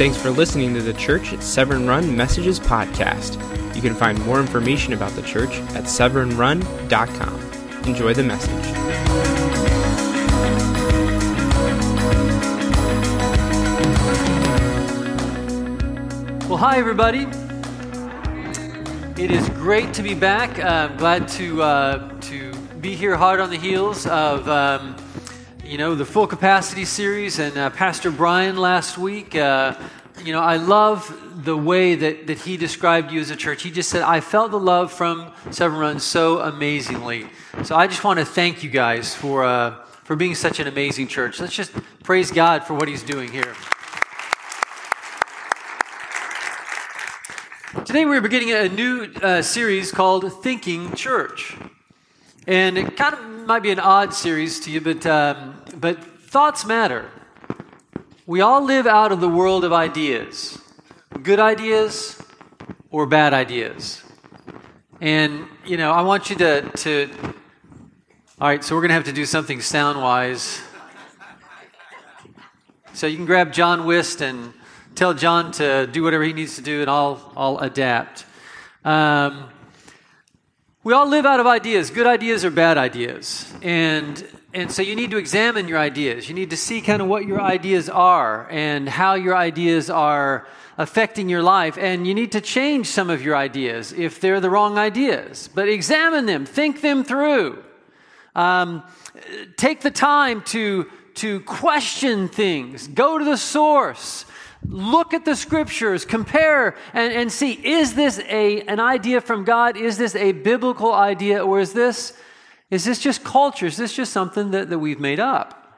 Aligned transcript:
Thanks 0.00 0.16
for 0.16 0.30
listening 0.30 0.72
to 0.72 0.80
the 0.80 0.94
Church 0.94 1.34
at 1.34 1.42
Severn 1.42 1.86
Run 1.86 2.16
Messages 2.16 2.58
podcast. 2.58 3.34
You 3.76 3.82
can 3.82 3.94
find 3.94 4.18
more 4.24 4.40
information 4.40 4.94
about 4.94 5.12
the 5.12 5.20
church 5.20 5.50
at 5.74 5.84
severnrun.com. 5.84 7.86
Enjoy 7.86 8.14
the 8.14 8.22
message. 8.22 8.50
Well, 16.48 16.56
hi, 16.56 16.78
everybody. 16.78 17.26
It 19.22 19.30
is 19.30 19.46
great 19.50 19.92
to 19.92 20.02
be 20.02 20.14
back. 20.14 20.58
Uh, 20.58 20.88
I'm 20.90 20.96
glad 20.96 21.28
to, 21.28 21.62
uh, 21.62 22.20
to 22.20 22.54
be 22.80 22.94
here 22.94 23.18
hard 23.18 23.38
on 23.38 23.50
the 23.50 23.58
heels 23.58 24.06
of. 24.06 24.48
Um, 24.48 24.96
you 25.70 25.78
know, 25.78 25.94
the 25.94 26.04
full 26.04 26.26
capacity 26.26 26.84
series 26.84 27.38
and 27.38 27.56
uh, 27.56 27.70
Pastor 27.70 28.10
Brian 28.10 28.56
last 28.56 28.98
week. 28.98 29.36
Uh, 29.36 29.76
you 30.24 30.32
know, 30.32 30.40
I 30.40 30.56
love 30.56 31.44
the 31.44 31.56
way 31.56 31.94
that, 31.94 32.26
that 32.26 32.38
he 32.38 32.56
described 32.56 33.12
you 33.12 33.20
as 33.20 33.30
a 33.30 33.36
church. 33.36 33.62
He 33.62 33.70
just 33.70 33.88
said, 33.88 34.02
I 34.02 34.18
felt 34.18 34.50
the 34.50 34.58
love 34.58 34.92
from 34.92 35.30
Severn 35.52 35.78
Run 35.78 36.00
so 36.00 36.40
amazingly. 36.40 37.28
So 37.62 37.76
I 37.76 37.86
just 37.86 38.02
want 38.02 38.18
to 38.18 38.24
thank 38.24 38.64
you 38.64 38.68
guys 38.68 39.14
for, 39.14 39.44
uh, 39.44 39.84
for 40.02 40.16
being 40.16 40.34
such 40.34 40.58
an 40.58 40.66
amazing 40.66 41.06
church. 41.06 41.38
Let's 41.38 41.54
just 41.54 41.70
praise 42.02 42.32
God 42.32 42.64
for 42.64 42.74
what 42.74 42.88
he's 42.88 43.04
doing 43.04 43.30
here. 43.30 43.54
Today 47.84 48.06
we're 48.06 48.20
beginning 48.20 48.50
a 48.50 48.68
new 48.68 49.04
uh, 49.22 49.40
series 49.40 49.92
called 49.92 50.42
Thinking 50.42 50.96
Church. 50.96 51.56
And 52.50 52.76
it 52.76 52.96
kind 52.96 53.14
of 53.14 53.46
might 53.46 53.62
be 53.62 53.70
an 53.70 53.78
odd 53.78 54.12
series 54.12 54.58
to 54.62 54.72
you, 54.72 54.80
but, 54.80 55.06
um, 55.06 55.62
but 55.76 56.02
thoughts 56.02 56.66
matter. 56.66 57.08
We 58.26 58.40
all 58.40 58.64
live 58.64 58.88
out 58.88 59.12
of 59.12 59.20
the 59.20 59.28
world 59.28 59.64
of 59.64 59.72
ideas 59.72 60.58
good 61.22 61.38
ideas 61.38 62.20
or 62.90 63.06
bad 63.06 63.34
ideas. 63.34 64.02
And, 65.00 65.46
you 65.64 65.76
know, 65.76 65.92
I 65.92 66.02
want 66.02 66.28
you 66.28 66.34
to, 66.36 66.62
to 66.68 67.08
all 68.40 68.48
right, 68.48 68.64
so 68.64 68.74
we're 68.74 68.80
going 68.80 68.88
to 68.88 68.94
have 68.94 69.04
to 69.04 69.12
do 69.12 69.26
something 69.26 69.60
sound 69.60 70.02
wise. 70.02 70.60
So 72.94 73.06
you 73.06 73.14
can 73.16 73.26
grab 73.26 73.52
John 73.52 73.86
Wist 73.86 74.22
and 74.22 74.54
tell 74.96 75.14
John 75.14 75.52
to 75.52 75.86
do 75.86 76.02
whatever 76.02 76.24
he 76.24 76.32
needs 76.32 76.56
to 76.56 76.62
do, 76.62 76.80
and 76.80 76.90
I'll, 76.90 77.32
I'll 77.36 77.58
adapt. 77.58 78.24
Um, 78.84 79.50
we 80.82 80.94
all 80.94 81.06
live 81.06 81.26
out 81.26 81.40
of 81.40 81.46
ideas, 81.46 81.90
good 81.90 82.06
ideas 82.06 82.42
or 82.42 82.50
bad 82.50 82.78
ideas. 82.78 83.52
And, 83.60 84.26
and 84.54 84.72
so 84.72 84.80
you 84.80 84.96
need 84.96 85.10
to 85.10 85.18
examine 85.18 85.68
your 85.68 85.78
ideas. 85.78 86.26
You 86.26 86.34
need 86.34 86.50
to 86.50 86.56
see 86.56 86.80
kind 86.80 87.02
of 87.02 87.08
what 87.08 87.26
your 87.26 87.38
ideas 87.38 87.90
are 87.90 88.48
and 88.50 88.88
how 88.88 89.12
your 89.12 89.36
ideas 89.36 89.90
are 89.90 90.46
affecting 90.78 91.28
your 91.28 91.42
life. 91.42 91.76
And 91.76 92.06
you 92.06 92.14
need 92.14 92.32
to 92.32 92.40
change 92.40 92.86
some 92.86 93.10
of 93.10 93.20
your 93.20 93.36
ideas 93.36 93.92
if 93.92 94.22
they're 94.22 94.40
the 94.40 94.48
wrong 94.48 94.78
ideas. 94.78 95.50
But 95.54 95.68
examine 95.68 96.24
them, 96.24 96.46
think 96.46 96.80
them 96.80 97.04
through. 97.04 97.62
Um, 98.34 98.82
take 99.58 99.82
the 99.82 99.90
time 99.90 100.40
to, 100.44 100.90
to 101.16 101.40
question 101.40 102.28
things, 102.28 102.88
go 102.88 103.18
to 103.18 103.24
the 103.24 103.36
source. 103.36 104.24
Look 104.66 105.14
at 105.14 105.24
the 105.24 105.34
scriptures, 105.34 106.04
compare, 106.04 106.76
and, 106.92 107.12
and 107.12 107.32
see 107.32 107.52
is 107.52 107.94
this 107.94 108.18
a, 108.28 108.60
an 108.62 108.78
idea 108.78 109.20
from 109.20 109.44
God? 109.44 109.76
Is 109.76 109.96
this 109.96 110.14
a 110.14 110.32
biblical 110.32 110.92
idea? 110.92 111.44
Or 111.44 111.60
is 111.60 111.72
this, 111.72 112.12
is 112.70 112.84
this 112.84 113.00
just 113.00 113.24
culture? 113.24 113.66
Is 113.66 113.76
this 113.76 113.94
just 113.94 114.12
something 114.12 114.50
that, 114.50 114.68
that 114.68 114.78
we've 114.78 115.00
made 115.00 115.18
up? 115.18 115.74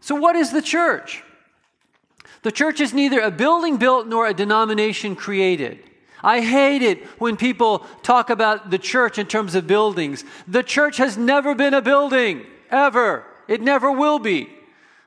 So, 0.00 0.14
what 0.14 0.34
is 0.34 0.50
the 0.50 0.62
church? 0.62 1.22
The 2.42 2.52
church 2.52 2.80
is 2.80 2.92
neither 2.94 3.20
a 3.20 3.30
building 3.30 3.76
built 3.76 4.06
nor 4.06 4.26
a 4.26 4.34
denomination 4.34 5.14
created. 5.14 5.78
I 6.22 6.40
hate 6.40 6.82
it 6.82 7.04
when 7.18 7.36
people 7.36 7.80
talk 8.02 8.28
about 8.28 8.70
the 8.70 8.78
church 8.78 9.18
in 9.18 9.26
terms 9.26 9.54
of 9.54 9.66
buildings. 9.66 10.24
The 10.48 10.62
church 10.62 10.96
has 10.96 11.16
never 11.16 11.54
been 11.54 11.74
a 11.74 11.82
building, 11.82 12.44
ever. 12.70 13.24
It 13.48 13.60
never 13.62 13.90
will 13.90 14.18
be. 14.18 14.50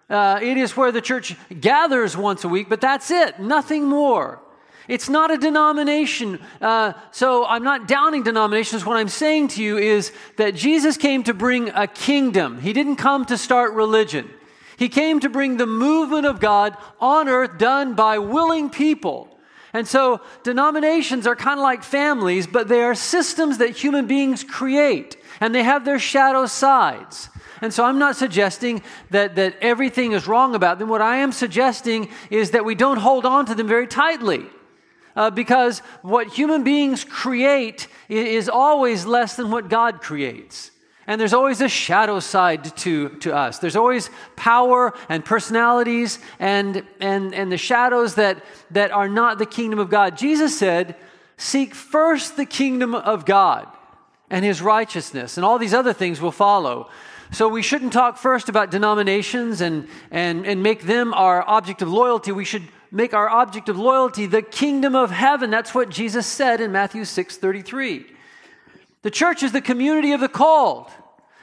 Uh, 0.09 0.39
it 0.41 0.57
is 0.57 0.75
where 0.75 0.91
the 0.91 1.01
church 1.01 1.35
gathers 1.59 2.15
once 2.15 2.43
a 2.43 2.49
week, 2.49 2.69
but 2.69 2.81
that's 2.81 3.09
it, 3.09 3.39
nothing 3.39 3.85
more. 3.85 4.39
It's 4.87 5.07
not 5.09 5.31
a 5.31 5.37
denomination. 5.37 6.39
Uh, 6.61 6.93
so 7.11 7.45
I'm 7.45 7.63
not 7.63 7.87
downing 7.87 8.23
denominations. 8.23 8.85
What 8.85 8.97
I'm 8.97 9.07
saying 9.07 9.49
to 9.49 9.63
you 9.63 9.77
is 9.77 10.11
that 10.35 10.55
Jesus 10.55 10.97
came 10.97 11.23
to 11.23 11.33
bring 11.33 11.69
a 11.69 11.87
kingdom. 11.87 12.59
He 12.59 12.73
didn't 12.73 12.97
come 12.97 13.25
to 13.25 13.37
start 13.37 13.73
religion. 13.73 14.29
He 14.75 14.89
came 14.89 15.21
to 15.21 15.29
bring 15.29 15.57
the 15.57 15.65
movement 15.65 16.25
of 16.25 16.41
God 16.41 16.75
on 16.99 17.29
earth 17.29 17.57
done 17.57 17.93
by 17.93 18.17
willing 18.17 18.69
people. 18.69 19.29
And 19.71 19.87
so 19.87 20.21
denominations 20.43 21.25
are 21.25 21.35
kind 21.35 21.59
of 21.59 21.63
like 21.63 21.83
families, 21.83 22.45
but 22.45 22.67
they 22.67 22.83
are 22.83 22.93
systems 22.93 23.59
that 23.59 23.69
human 23.69 24.05
beings 24.05 24.43
create, 24.43 25.17
and 25.39 25.55
they 25.55 25.63
have 25.63 25.83
their 25.85 25.97
shadow 25.97 26.45
sides. 26.45 27.29
And 27.63 27.73
so 27.73 27.85
I'm 27.85 27.97
not 27.97 28.17
suggesting 28.17 28.83
that, 29.11 29.35
that 29.35 29.55
everything 29.61 30.11
is 30.11 30.27
wrong 30.27 30.53
about 30.53 30.79
them. 30.79 30.89
What 30.89 31.01
I 31.01 31.19
am 31.19 31.31
suggesting 31.31 32.09
is 32.29 32.51
that 32.51 32.65
we 32.65 32.75
don't 32.75 32.97
hold 32.97 33.25
on 33.25 33.45
to 33.45 33.55
them 33.55 33.69
very 33.69 33.87
tightly. 33.87 34.47
Uh, 35.15 35.29
because 35.29 35.79
what 36.01 36.27
human 36.27 36.65
beings 36.65 37.05
create 37.05 37.87
is 38.09 38.49
always 38.49 39.05
less 39.05 39.37
than 39.37 39.49
what 39.49 39.69
God 39.69 40.01
creates. 40.01 40.71
And 41.07 41.21
there's 41.21 41.33
always 41.33 41.61
a 41.61 41.69
shadow 41.69 42.19
side 42.19 42.65
to, 42.79 43.07
to 43.19 43.33
us. 43.33 43.59
There's 43.59 43.77
always 43.77 44.09
power 44.35 44.93
and 45.07 45.23
personalities 45.23 46.19
and, 46.39 46.83
and, 46.99 47.33
and 47.33 47.49
the 47.49 47.57
shadows 47.57 48.15
that, 48.15 48.43
that 48.71 48.91
are 48.91 49.07
not 49.07 49.37
the 49.37 49.45
kingdom 49.45 49.79
of 49.79 49.89
God. 49.89 50.17
Jesus 50.17 50.59
said, 50.59 50.97
Seek 51.37 51.73
first 51.73 52.35
the 52.35 52.45
kingdom 52.45 52.93
of 52.93 53.23
God 53.23 53.69
and 54.29 54.43
his 54.43 54.61
righteousness, 54.61 55.37
and 55.37 55.45
all 55.45 55.57
these 55.57 55.73
other 55.73 55.93
things 55.93 56.19
will 56.19 56.31
follow. 56.33 56.89
So 57.33 57.47
we 57.47 57.63
shouldn't 57.63 57.93
talk 57.93 58.17
first 58.17 58.47
about 58.47 58.69
denominations 58.69 59.61
and, 59.61 59.87
and, 60.11 60.45
and 60.45 60.61
make 60.61 60.83
them 60.83 61.15
our 61.15 61.41
object 61.49 61.81
of 61.81 61.91
loyalty. 61.91 62.31
We 62.31 62.45
should 62.45 62.67
make 62.91 63.15
our 63.15 63.27
object 63.27 63.69
of 63.69 63.79
loyalty 63.79 64.27
the 64.27 64.43
kingdom 64.43 64.95
of 64.95 65.09
heaven. 65.09 65.49
That's 65.49 65.73
what 65.73 65.89
Jesus 65.89 66.27
said 66.27 66.61
in 66.61 66.71
Matthew 66.71 67.05
6 67.05 67.37
33. 67.37 68.05
The 69.01 69.09
church 69.09 69.41
is 69.41 69.51
the 69.51 69.61
community 69.61 70.11
of 70.11 70.21
the 70.21 70.29
called. 70.29 70.91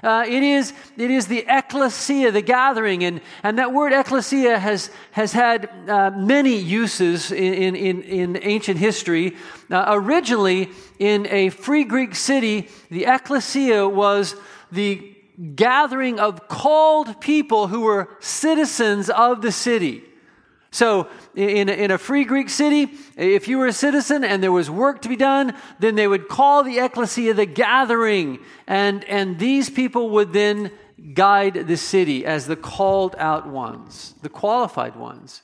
Uh, 0.05 0.25
it, 0.29 0.45
is, 0.45 0.73
it 0.97 1.11
is 1.11 1.27
the 1.27 1.45
ecclesia, 1.49 2.31
the 2.31 2.41
gathering, 2.41 3.03
and, 3.03 3.21
and 3.43 3.59
that 3.59 3.73
word 3.73 3.93
ecclesia 3.93 4.61
has, 4.61 4.91
has 5.11 5.33
had 5.33 5.69
uh, 5.89 6.11
many 6.11 6.57
uses 6.57 7.33
in, 7.33 7.75
in, 7.75 8.03
in 8.05 8.39
ancient 8.43 8.79
history. 8.79 9.37
Uh, 9.69 9.87
originally, 9.89 10.71
in 11.01 11.27
a 11.27 11.51
free 11.51 11.83
Greek 11.83 12.15
city, 12.15 12.69
the 12.91 13.07
ecclesia 13.07 13.87
was 13.87 14.37
the 14.71 15.17
gathering 15.55 16.21
of 16.21 16.49
called 16.49 17.21
people 17.21 17.69
who 17.69 17.83
were 17.83 18.09
citizens 18.21 19.09
of 19.11 19.43
the 19.43 19.53
city. 19.53 20.05
So, 20.73 21.09
in 21.35 21.69
in 21.69 21.91
a 21.91 21.99
free 21.99 22.25
Greek 22.25 22.49
city, 22.49 22.93
if 23.17 23.49
you 23.49 23.59
were 23.59 23.67
a 23.67 23.73
citizen 23.73 24.23
and 24.23 24.43
there 24.43 24.53
was 24.53 24.71
work 24.71 25.03
to 25.03 25.09
be 25.09 25.17
done, 25.17 25.55
then 25.81 25.97
they 25.97 26.07
would 26.07 26.29
call 26.29 26.63
the 26.63 26.79
ecclesia 26.79 27.35
the 27.35 27.47
gathering. 27.47 28.39
And, 28.69 29.03
and 29.05 29.39
these 29.39 29.69
people 29.69 30.11
would 30.11 30.33
then 30.33 30.71
guide 31.15 31.67
the 31.67 31.77
city 31.77 32.25
as 32.25 32.47
the 32.47 32.57
called 32.57 33.17
out 33.19 33.49
ones, 33.49 34.15
the 34.23 34.29
qualified 34.29 34.95
ones. 34.95 35.43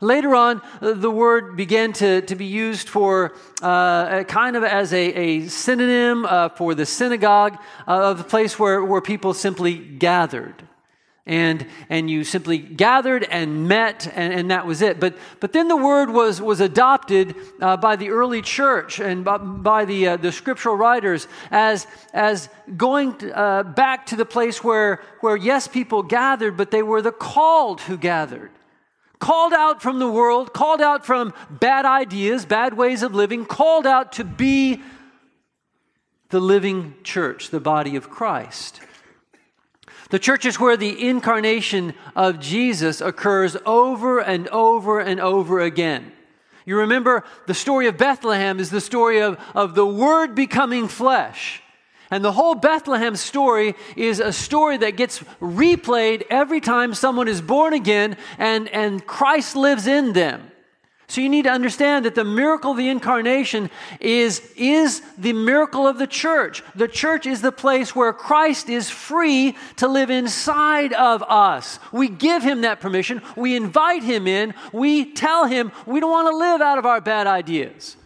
Later 0.00 0.34
on, 0.34 0.62
uh, 0.80 0.92
the 0.92 1.10
word 1.10 1.56
began 1.56 1.92
to, 1.94 2.22
to 2.22 2.36
be 2.36 2.44
used 2.44 2.88
for 2.88 3.34
uh, 3.62 4.22
kind 4.24 4.54
of 4.54 4.62
as 4.62 4.92
a, 4.92 4.96
a 4.98 5.48
synonym 5.48 6.24
uh, 6.24 6.50
for 6.50 6.74
the 6.74 6.86
synagogue 6.86 7.58
uh, 7.86 8.10
of 8.10 8.18
the 8.18 8.24
place 8.24 8.58
where, 8.58 8.84
where 8.84 9.00
people 9.00 9.34
simply 9.34 9.74
gathered. 9.74 10.62
And, 11.26 11.66
and 11.90 12.08
you 12.08 12.24
simply 12.24 12.56
gathered 12.56 13.22
and 13.24 13.68
met, 13.68 14.10
and, 14.14 14.32
and 14.32 14.50
that 14.50 14.66
was 14.66 14.80
it. 14.80 14.98
But, 14.98 15.18
but 15.40 15.52
then 15.52 15.68
the 15.68 15.76
word 15.76 16.08
was, 16.08 16.40
was 16.40 16.60
adopted 16.60 17.34
uh, 17.60 17.76
by 17.76 17.96
the 17.96 18.10
early 18.10 18.40
church 18.40 18.98
and 18.98 19.24
by, 19.26 19.36
by 19.36 19.84
the, 19.84 20.08
uh, 20.08 20.16
the 20.16 20.32
scriptural 20.32 20.76
writers 20.76 21.28
as, 21.50 21.86
as 22.14 22.48
going 22.76 23.14
to, 23.18 23.72
back 23.76 24.06
to 24.06 24.16
the 24.16 24.24
place 24.24 24.64
where, 24.64 25.02
where, 25.20 25.36
yes, 25.36 25.68
people 25.68 26.02
gathered, 26.02 26.56
but 26.56 26.70
they 26.70 26.82
were 26.82 27.02
the 27.02 27.12
called 27.12 27.82
who 27.82 27.98
gathered 27.98 28.50
called 29.18 29.52
out 29.52 29.82
from 29.82 29.98
the 29.98 30.10
world, 30.10 30.52
called 30.52 30.80
out 30.80 31.04
from 31.04 31.34
bad 31.50 31.84
ideas, 31.84 32.44
bad 32.44 32.74
ways 32.74 33.02
of 33.02 33.14
living, 33.14 33.44
called 33.44 33.86
out 33.86 34.12
to 34.12 34.24
be 34.24 34.82
the 36.30 36.40
living 36.40 36.94
church, 37.02 37.50
the 37.50 37.60
body 37.60 37.96
of 37.96 38.10
Christ. 38.10 38.80
The 40.10 40.18
church 40.18 40.46
is 40.46 40.58
where 40.58 40.76
the 40.76 41.08
incarnation 41.08 41.94
of 42.16 42.40
Jesus 42.40 43.00
occurs 43.00 43.56
over 43.66 44.18
and 44.20 44.48
over 44.48 45.00
and 45.00 45.20
over 45.20 45.60
again. 45.60 46.12
You 46.64 46.78
remember 46.78 47.24
the 47.46 47.54
story 47.54 47.86
of 47.86 47.96
Bethlehem 47.96 48.60
is 48.60 48.70
the 48.70 48.80
story 48.80 49.20
of, 49.20 49.38
of 49.54 49.74
the 49.74 49.86
Word 49.86 50.34
becoming 50.34 50.88
flesh. 50.88 51.62
And 52.10 52.24
the 52.24 52.32
whole 52.32 52.54
Bethlehem 52.54 53.16
story 53.16 53.74
is 53.96 54.18
a 54.18 54.32
story 54.32 54.78
that 54.78 54.96
gets 54.96 55.20
replayed 55.40 56.24
every 56.30 56.60
time 56.60 56.94
someone 56.94 57.28
is 57.28 57.42
born 57.42 57.74
again 57.74 58.16
and, 58.38 58.68
and 58.68 59.06
Christ 59.06 59.56
lives 59.56 59.86
in 59.86 60.14
them. 60.14 60.50
So 61.10 61.22
you 61.22 61.30
need 61.30 61.44
to 61.44 61.50
understand 61.50 62.04
that 62.04 62.14
the 62.14 62.24
miracle 62.24 62.72
of 62.72 62.76
the 62.76 62.90
incarnation 62.90 63.70
is, 63.98 64.42
is 64.56 65.00
the 65.16 65.32
miracle 65.32 65.86
of 65.86 65.98
the 65.98 66.06
church. 66.06 66.62
The 66.74 66.86
church 66.86 67.24
is 67.24 67.40
the 67.40 67.50
place 67.50 67.96
where 67.96 68.12
Christ 68.12 68.68
is 68.68 68.90
free 68.90 69.56
to 69.76 69.88
live 69.88 70.10
inside 70.10 70.92
of 70.92 71.22
us. 71.22 71.78
We 71.92 72.10
give 72.10 72.42
him 72.42 72.60
that 72.60 72.80
permission. 72.80 73.22
We 73.36 73.56
invite 73.56 74.02
him 74.02 74.26
in. 74.26 74.52
We 74.70 75.12
tell 75.14 75.46
him 75.46 75.72
we 75.86 75.98
don't 75.98 76.10
want 76.10 76.30
to 76.30 76.36
live 76.36 76.60
out 76.60 76.76
of 76.76 76.84
our 76.84 77.00
bad 77.00 77.26
ideas. 77.26 77.96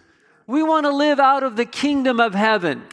We 0.47 0.63
want 0.63 0.87
to 0.87 0.93
live 0.93 1.19
out 1.19 1.43
of 1.43 1.57
the 1.57 1.67
kingdom 1.67 2.21
of 2.21 2.35
heaven. 2.35 2.85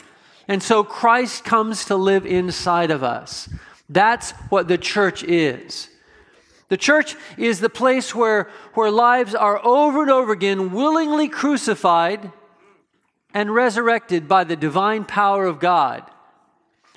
And 0.50 0.64
so 0.64 0.84
Christ 0.84 1.46
comes 1.46 1.86
to 1.86 1.96
live 1.96 2.26
inside 2.26 2.90
of 2.90 3.04
us. 3.04 3.48
That's 3.88 4.32
what 4.50 4.68
the 4.68 4.80
church 4.80 5.24
is. 5.24 5.90
The 6.70 6.78
church 6.78 7.16
is 7.38 7.60
the 7.60 7.70
place 7.70 8.16
where, 8.16 8.50
where 8.74 8.90
lives 8.90 9.36
are 9.36 9.64
over 9.64 10.02
and 10.02 10.10
over 10.10 10.32
again 10.32 10.72
willingly 10.72 11.30
crucified 11.30 12.32
and 13.32 13.54
resurrected 13.54 14.28
by 14.28 14.44
the 14.44 14.56
divine 14.56 15.06
power 15.06 15.46
of 15.46 15.60
God. 15.60 16.04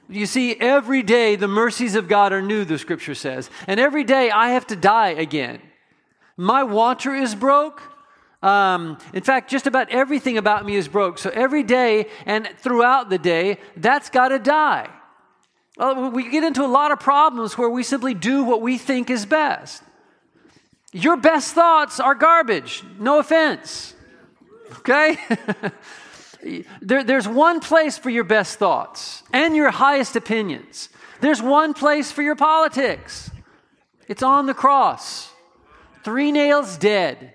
You 0.09 0.25
see, 0.25 0.55
every 0.59 1.03
day 1.03 1.37
the 1.37 1.47
mercies 1.47 1.95
of 1.95 2.09
God 2.09 2.33
are 2.33 2.43
new, 2.43 2.65
the 2.65 2.79
scripture 2.79 3.15
says. 3.15 3.51
And 3.67 3.79
every 3.79 4.05
day 4.05 4.31
I 4.31 4.51
have 4.51 4.67
to 4.69 4.77
die 4.77 5.11
again. 5.11 5.61
My 6.39 6.63
water 6.63 7.15
is 7.15 7.35
broke. 7.35 7.83
Um, 8.43 8.99
in 9.13 9.23
fact, 9.23 9.51
just 9.51 9.67
about 9.67 9.91
everything 9.91 10.37
about 10.37 10.67
me 10.67 10.75
is 10.75 10.89
broke. 10.89 11.19
So 11.19 11.31
every 11.31 11.63
day 11.63 12.07
and 12.27 12.49
throughout 12.59 13.09
the 13.09 13.19
day, 13.19 13.59
that's 13.77 14.11
got 14.11 14.29
to 14.29 14.39
die. 14.39 14.91
Well, 15.77 16.11
we 16.11 16.29
get 16.29 16.45
into 16.45 16.65
a 16.65 16.67
lot 16.67 16.91
of 16.91 17.01
problems 17.01 17.57
where 17.57 17.71
we 17.71 17.83
simply 17.83 18.15
do 18.15 18.45
what 18.45 18.61
we 18.61 18.79
think 18.79 19.11
is 19.11 19.25
best. 19.25 19.83
Your 20.93 21.17
best 21.17 21.55
thoughts 21.55 22.01
are 22.01 22.15
garbage. 22.15 22.83
No 22.99 23.19
offense. 23.19 23.95
Okay? 24.79 25.17
there, 26.83 27.05
there's 27.05 27.29
one 27.29 27.61
place 27.61 27.97
for 27.97 28.11
your 28.11 28.25
best 28.25 28.59
thoughts 28.59 29.23
and 29.33 29.57
your 29.57 29.71
highest 29.71 30.17
opinions. 30.17 30.89
There's 31.21 31.41
one 31.41 31.73
place 31.73 32.13
for 32.13 32.23
your 32.23 32.37
politics. 32.37 33.31
It's 34.09 34.23
on 34.23 34.47
the 34.47 34.55
cross. 34.55 35.33
Three 36.05 36.33
nails 36.33 36.77
dead. 36.77 37.35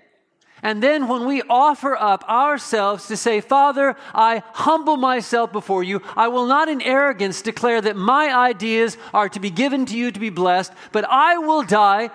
And 0.62 0.82
then 0.82 1.08
when 1.08 1.26
we 1.26 1.42
offer 1.42 1.96
up 1.96 2.28
ourselves 2.28 3.06
to 3.08 3.16
say, 3.16 3.40
Father, 3.40 3.96
I 4.12 4.42
humble 4.52 4.96
myself 4.96 5.52
before 5.52 5.84
you, 5.84 6.02
I 6.16 6.28
will 6.28 6.46
not 6.46 6.68
in 6.68 6.82
arrogance 6.82 7.42
declare 7.42 7.80
that 7.80 7.96
my 7.96 8.34
ideas 8.34 8.96
are 9.14 9.28
to 9.28 9.40
be 9.40 9.50
given 9.50 9.86
to 9.86 9.96
you 9.96 10.10
to 10.10 10.20
be 10.20 10.30
blessed, 10.30 10.72
but 10.90 11.04
I 11.08 11.38
will 11.38 11.62
die. 11.62 12.10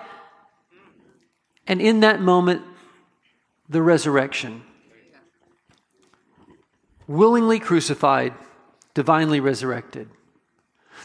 And 1.66 1.80
in 1.80 2.00
that 2.00 2.20
moment, 2.20 2.62
the 3.68 3.82
resurrection. 3.82 4.62
Willingly 7.06 7.58
crucified, 7.58 8.34
divinely 8.92 9.40
resurrected. 9.40 10.08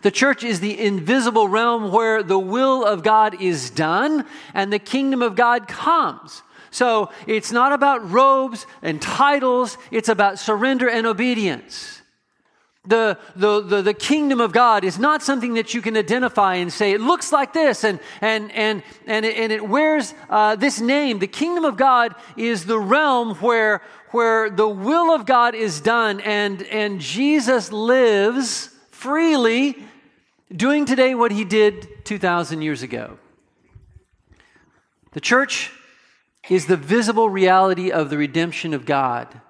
The 0.01 0.11
church 0.11 0.43
is 0.43 0.59
the 0.59 0.79
invisible 0.79 1.47
realm 1.47 1.91
where 1.91 2.23
the 2.23 2.39
will 2.39 2.85
of 2.85 3.03
God 3.03 3.41
is 3.41 3.69
done 3.69 4.25
and 4.53 4.71
the 4.71 4.79
kingdom 4.79 5.21
of 5.21 5.35
God 5.35 5.67
comes. 5.67 6.41
So 6.71 7.09
it's 7.27 7.51
not 7.51 7.73
about 7.73 8.11
robes 8.11 8.65
and 8.81 9.01
titles, 9.01 9.77
it's 9.91 10.09
about 10.09 10.39
surrender 10.39 10.89
and 10.89 11.07
obedience. 11.07 12.01
The, 12.85 13.17
the, 13.35 13.61
the, 13.61 13.81
the, 13.81 13.93
kingdom 13.93 14.39
of 14.39 14.51
God 14.51 14.83
is 14.83 14.97
not 14.97 15.21
something 15.21 15.55
that 15.55 15.73
you 15.73 15.81
can 15.81 15.97
identify 15.97 16.55
and 16.55 16.71
say, 16.71 16.93
it 16.93 17.01
looks 17.01 17.31
like 17.31 17.51
this 17.51 17.83
and, 17.83 17.99
and, 18.21 18.51
and, 18.53 18.81
and, 19.05 19.25
it, 19.25 19.35
and 19.35 19.51
it 19.51 19.67
wears 19.67 20.13
uh, 20.29 20.55
this 20.55 20.79
name. 20.79 21.19
The 21.19 21.27
kingdom 21.27 21.65
of 21.65 21.75
God 21.75 22.15
is 22.37 22.65
the 22.65 22.79
realm 22.79 23.35
where, 23.35 23.81
where 24.11 24.49
the 24.49 24.67
will 24.67 25.13
of 25.13 25.25
God 25.25 25.55
is 25.55 25.81
done 25.81 26.21
and, 26.21 26.63
and 26.63 27.01
Jesus 27.01 27.71
lives 27.71 28.69
freely, 28.91 29.75
doing 30.51 30.85
today 30.85 31.13
what 31.15 31.31
he 31.31 31.43
did 31.43 32.05
2,000 32.05 32.61
years 32.61 32.81
ago. 32.81 33.19
The 35.11 35.21
church 35.21 35.71
is 36.49 36.65
the 36.65 36.77
visible 36.77 37.29
reality 37.29 37.91
of 37.91 38.09
the 38.09 38.17
redemption 38.17 38.73
of 38.73 38.85
God. 38.85 39.41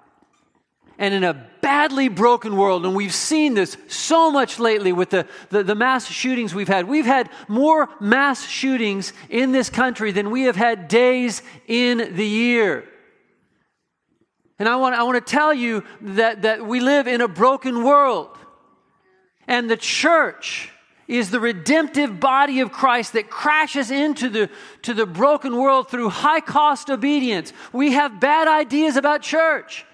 And 0.98 1.14
in 1.14 1.24
a 1.24 1.50
badly 1.62 2.08
broken 2.08 2.56
world, 2.56 2.84
and 2.84 2.94
we've 2.94 3.14
seen 3.14 3.54
this 3.54 3.76
so 3.88 4.30
much 4.30 4.58
lately 4.58 4.92
with 4.92 5.10
the, 5.10 5.26
the, 5.48 5.62
the, 5.62 5.74
mass 5.74 6.06
shootings 6.06 6.54
we've 6.54 6.68
had. 6.68 6.86
We've 6.86 7.06
had 7.06 7.30
more 7.48 7.88
mass 8.00 8.46
shootings 8.46 9.14
in 9.30 9.52
this 9.52 9.70
country 9.70 10.12
than 10.12 10.30
we 10.30 10.42
have 10.42 10.56
had 10.56 10.88
days 10.88 11.42
in 11.66 12.16
the 12.16 12.26
year. 12.26 12.84
And 14.58 14.68
I 14.68 14.76
want, 14.76 14.94
I 14.94 15.04
want 15.04 15.24
to 15.24 15.32
tell 15.32 15.54
you 15.54 15.84
that, 16.02 16.42
that 16.42 16.66
we 16.66 16.80
live 16.80 17.06
in 17.06 17.22
a 17.22 17.28
broken 17.28 17.82
world. 17.82 18.36
And 19.48 19.70
the 19.70 19.76
church 19.78 20.70
is 21.10 21.30
the 21.30 21.40
redemptive 21.40 22.20
body 22.20 22.60
of 22.60 22.70
Christ 22.70 23.14
that 23.14 23.28
crashes 23.28 23.90
into 23.90 24.28
the, 24.28 24.48
to 24.82 24.94
the 24.94 25.06
broken 25.06 25.56
world 25.56 25.90
through 25.90 26.08
high 26.08 26.40
cost 26.40 26.88
obedience. 26.88 27.52
We 27.72 27.92
have 27.92 28.20
bad 28.20 28.46
ideas 28.46 28.96
about 28.96 29.22
church. 29.22 29.84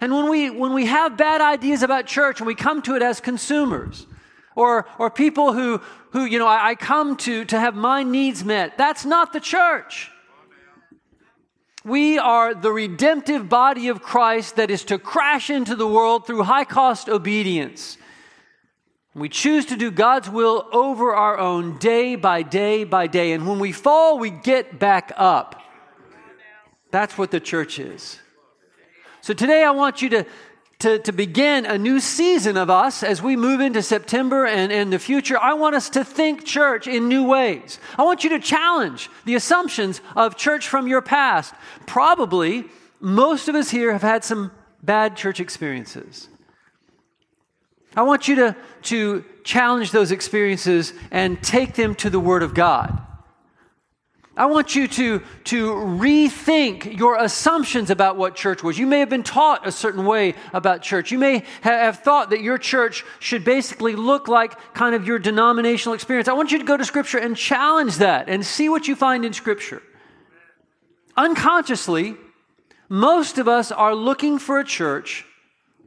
And 0.00 0.12
when 0.12 0.30
we, 0.30 0.48
when 0.48 0.72
we 0.72 0.86
have 0.86 1.16
bad 1.16 1.40
ideas 1.40 1.82
about 1.82 2.06
church 2.06 2.40
and 2.40 2.46
we 2.46 2.54
come 2.54 2.80
to 2.82 2.94
it 2.94 3.02
as 3.02 3.20
consumers, 3.20 4.06
or, 4.54 4.86
or 4.98 5.10
people 5.10 5.52
who, 5.52 5.80
who 6.10 6.24
you 6.24 6.38
know, 6.38 6.46
I, 6.46 6.70
I 6.70 6.74
come 6.76 7.16
to 7.18 7.44
to 7.46 7.58
have 7.58 7.74
my 7.74 8.04
needs 8.04 8.44
met, 8.44 8.78
that's 8.78 9.04
not 9.04 9.32
the 9.32 9.40
church. 9.40 10.10
We 11.84 12.18
are 12.18 12.54
the 12.54 12.70
redemptive 12.70 13.48
body 13.48 13.88
of 13.88 14.00
Christ 14.00 14.56
that 14.56 14.70
is 14.70 14.84
to 14.84 14.98
crash 14.98 15.50
into 15.50 15.74
the 15.74 15.88
world 15.88 16.26
through 16.26 16.44
high 16.44 16.64
cost 16.64 17.08
obedience. 17.08 17.96
We 19.14 19.28
choose 19.28 19.66
to 19.66 19.76
do 19.76 19.90
God's 19.90 20.30
will 20.30 20.68
over 20.72 21.12
our 21.14 21.36
own 21.36 21.78
day 21.78 22.14
by 22.14 22.42
day 22.42 22.84
by 22.84 23.08
day. 23.08 23.32
And 23.32 23.46
when 23.46 23.58
we 23.58 23.72
fall, 23.72 24.18
we 24.18 24.30
get 24.30 24.78
back 24.78 25.12
up. 25.16 25.60
That's 26.90 27.18
what 27.18 27.30
the 27.30 27.40
church 27.40 27.78
is. 27.78 28.20
So 29.20 29.34
today 29.34 29.64
I 29.64 29.72
want 29.72 30.00
you 30.00 30.08
to, 30.10 30.26
to, 30.80 30.98
to 31.00 31.12
begin 31.12 31.66
a 31.66 31.76
new 31.76 31.98
season 32.00 32.56
of 32.56 32.70
us 32.70 33.02
as 33.02 33.20
we 33.20 33.36
move 33.36 33.60
into 33.60 33.82
September 33.82 34.46
and, 34.46 34.72
and 34.72 34.92
the 34.92 34.98
future. 34.98 35.38
I 35.38 35.54
want 35.54 35.74
us 35.74 35.90
to 35.90 36.04
think 36.04 36.44
church 36.44 36.86
in 36.86 37.08
new 37.08 37.24
ways. 37.24 37.78
I 37.98 38.04
want 38.04 38.22
you 38.22 38.30
to 38.30 38.38
challenge 38.38 39.10
the 39.24 39.34
assumptions 39.34 40.00
of 40.16 40.36
church 40.36 40.68
from 40.68 40.86
your 40.86 41.02
past. 41.02 41.52
Probably 41.86 42.64
most 43.00 43.48
of 43.48 43.56
us 43.56 43.70
here 43.70 43.92
have 43.92 44.02
had 44.02 44.24
some 44.24 44.52
bad 44.82 45.16
church 45.16 45.40
experiences. 45.40 46.28
I 47.96 48.02
want 48.02 48.28
you 48.28 48.36
to, 48.36 48.56
to 48.84 49.24
challenge 49.44 49.90
those 49.90 50.12
experiences 50.12 50.92
and 51.10 51.42
take 51.42 51.74
them 51.74 51.94
to 51.96 52.10
the 52.10 52.20
Word 52.20 52.42
of 52.42 52.54
God. 52.54 53.00
I 54.36 54.46
want 54.46 54.74
you 54.74 54.88
to, 54.88 55.22
to 55.44 55.70
rethink 55.74 56.96
your 56.98 57.16
assumptions 57.16 57.90
about 57.90 58.16
what 58.16 58.36
church 58.36 58.62
was. 58.62 58.78
You 58.78 58.86
may 58.86 59.00
have 59.00 59.10
been 59.10 59.22
taught 59.22 59.66
a 59.66 59.72
certain 59.72 60.06
way 60.06 60.34
about 60.54 60.82
church. 60.82 61.10
You 61.10 61.18
may 61.18 61.44
have 61.62 61.98
thought 61.98 62.30
that 62.30 62.40
your 62.40 62.56
church 62.56 63.04
should 63.18 63.44
basically 63.44 63.96
look 63.96 64.28
like 64.28 64.56
kind 64.72 64.94
of 64.94 65.06
your 65.06 65.18
denominational 65.18 65.94
experience. 65.94 66.28
I 66.28 66.32
want 66.32 66.52
you 66.52 66.58
to 66.58 66.64
go 66.64 66.76
to 66.76 66.84
Scripture 66.84 67.18
and 67.18 67.36
challenge 67.36 67.96
that 67.96 68.28
and 68.28 68.46
see 68.46 68.68
what 68.68 68.88
you 68.88 68.96
find 68.96 69.24
in 69.24 69.32
Scripture. 69.32 69.82
Unconsciously, 71.16 72.16
most 72.88 73.36
of 73.36 73.46
us 73.46 73.70
are 73.70 73.94
looking 73.94 74.38
for 74.38 74.58
a 74.58 74.64
church 74.64 75.26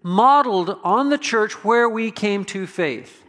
modeled 0.03 0.77
on 0.83 1.09
the 1.09 1.17
church 1.17 1.63
where 1.63 1.89
we 1.89 2.11
came 2.11 2.45
to 2.45 2.67
faith. 2.67 3.23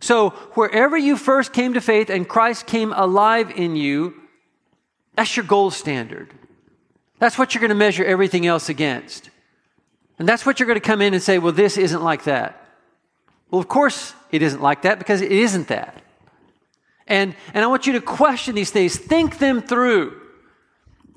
So, 0.00 0.30
wherever 0.54 0.96
you 0.96 1.16
first 1.16 1.52
came 1.52 1.74
to 1.74 1.80
faith 1.80 2.10
and 2.10 2.28
Christ 2.28 2.66
came 2.66 2.92
alive 2.92 3.50
in 3.50 3.74
you, 3.74 4.14
that's 5.14 5.36
your 5.36 5.44
gold 5.44 5.72
standard. 5.72 6.32
That's 7.18 7.38
what 7.38 7.54
you're 7.54 7.60
going 7.60 7.70
to 7.70 7.74
measure 7.74 8.04
everything 8.04 8.46
else 8.46 8.68
against. 8.68 9.30
And 10.18 10.28
that's 10.28 10.44
what 10.44 10.60
you're 10.60 10.66
going 10.66 10.80
to 10.80 10.86
come 10.86 11.00
in 11.00 11.14
and 11.14 11.22
say, 11.22 11.38
well, 11.38 11.52
this 11.52 11.76
isn't 11.76 12.02
like 12.02 12.24
that. 12.24 12.60
Well, 13.50 13.60
of 13.60 13.68
course 13.68 14.14
it 14.30 14.42
isn't 14.42 14.62
like 14.62 14.82
that 14.82 14.98
because 14.98 15.22
it 15.22 15.32
isn't 15.32 15.68
that. 15.68 16.02
And, 17.06 17.34
and 17.52 17.64
I 17.64 17.68
want 17.68 17.86
you 17.86 17.94
to 17.94 18.00
question 18.00 18.54
these 18.54 18.70
things, 18.70 18.96
think 18.96 19.38
them 19.38 19.62
through. 19.62 20.20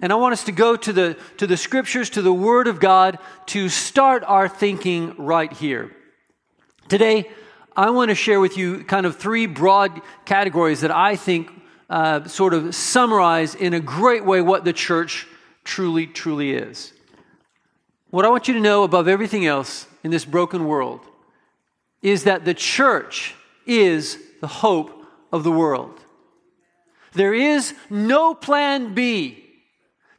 And 0.01 0.11
I 0.11 0.15
want 0.15 0.33
us 0.33 0.43
to 0.43 0.51
go 0.51 0.75
to 0.75 0.93
the, 0.93 1.17
to 1.37 1.47
the 1.47 1.57
scriptures, 1.57 2.09
to 2.11 2.21
the 2.21 2.33
Word 2.33 2.67
of 2.67 2.79
God, 2.79 3.17
to 3.47 3.67
start 3.67 4.23
our 4.27 4.47
thinking 4.47 5.15
right 5.17 5.51
here. 5.51 5.91
Today, 6.87 7.29
I 7.75 7.89
want 7.89 8.09
to 8.09 8.15
share 8.15 8.39
with 8.39 8.57
you 8.57 8.83
kind 8.83 9.05
of 9.05 9.17
three 9.17 9.47
broad 9.47 10.01
categories 10.25 10.81
that 10.81 10.91
I 10.91 11.15
think 11.15 11.49
uh, 11.89 12.27
sort 12.27 12.53
of 12.53 12.75
summarize 12.75 13.55
in 13.55 13.73
a 13.73 13.79
great 13.79 14.23
way 14.23 14.41
what 14.41 14.65
the 14.65 14.73
church 14.73 15.27
truly, 15.63 16.05
truly 16.05 16.51
is. 16.51 16.93
What 18.09 18.23
I 18.23 18.29
want 18.29 18.47
you 18.47 18.53
to 18.53 18.59
know 18.59 18.83
above 18.83 19.07
everything 19.07 19.45
else 19.45 19.87
in 20.03 20.11
this 20.11 20.25
broken 20.25 20.65
world 20.65 21.01
is 22.01 22.23
that 22.23 22.45
the 22.45 22.53
church 22.53 23.35
is 23.65 24.17
the 24.41 24.47
hope 24.47 25.05
of 25.31 25.43
the 25.43 25.51
world. 25.51 25.99
There 27.13 27.33
is 27.33 27.73
no 27.89 28.33
plan 28.33 28.93
B 28.93 29.46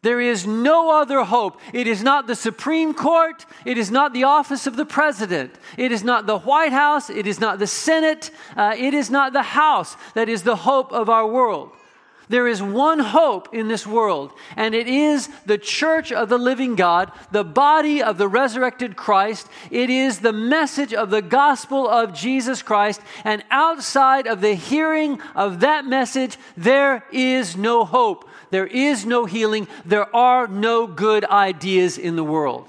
There 0.09 0.23
is 0.23 0.47
no 0.47 0.91
other 0.91 1.23
hope. 1.23 1.61
It 1.75 1.87
is 1.87 2.03
not 2.03 2.27
the 2.27 2.35
Supreme 2.35 2.95
Court. 2.95 3.45
It 3.67 3.77
is 3.77 3.91
not 3.91 4.15
the 4.15 4.25
office 4.25 4.67
of 4.67 4.75
the 4.75 4.87
president. 4.87 5.55
It 5.77 5.93
is 5.93 6.03
not 6.03 6.27
the 6.27 6.39
White 6.39 6.73
House. 6.73 7.11
It 7.11 7.27
is 7.27 7.41
not 7.41 7.59
the 7.59 7.67
Senate. 7.67 8.31
Uh, 8.57 8.75
it 8.75 8.95
is 8.95 9.11
not 9.11 9.35
the 9.35 9.43
House 9.43 9.99
that 10.15 10.31
is 10.31 10.45
the 10.45 10.57
hope 10.57 10.93
of 10.93 11.11
our 11.11 11.27
world. 11.27 11.73
There 12.31 12.47
is 12.47 12.63
one 12.63 12.99
hope 12.99 13.55
in 13.55 13.69
this 13.69 13.87
world, 13.87 14.33
and 14.57 14.75
it 14.75 14.87
is 14.87 15.29
the 15.47 15.59
church 15.59 16.13
of 16.13 16.29
the 16.29 16.39
living 16.39 16.75
God, 16.75 17.11
the 17.31 17.45
body 17.45 18.03
of 18.03 18.19
the 18.19 18.29
resurrected 18.29 18.97
Christ. 18.97 19.49
It 19.71 19.89
is 19.89 20.19
the 20.21 20.33
message 20.33 20.93
of 20.93 21.09
the 21.09 21.23
gospel 21.23 21.89
of 21.89 22.13
Jesus 22.13 22.63
Christ, 22.63 23.01
and 23.25 23.43
outside 23.51 24.27
of 24.27 24.43
the 24.43 24.55
hearing 24.55 25.21
of 25.35 25.61
that 25.61 25.87
message, 25.87 26.37
there 26.57 27.05
is 27.13 27.57
no 27.57 27.85
hope. 27.85 28.28
There 28.51 28.67
is 28.67 29.05
no 29.05 29.25
healing. 29.25 29.69
There 29.85 30.15
are 30.15 30.47
no 30.47 30.87
good 30.87 31.25
ideas 31.25 31.99
in 31.99 32.17
the 32.17 32.25
world. 32.25 32.69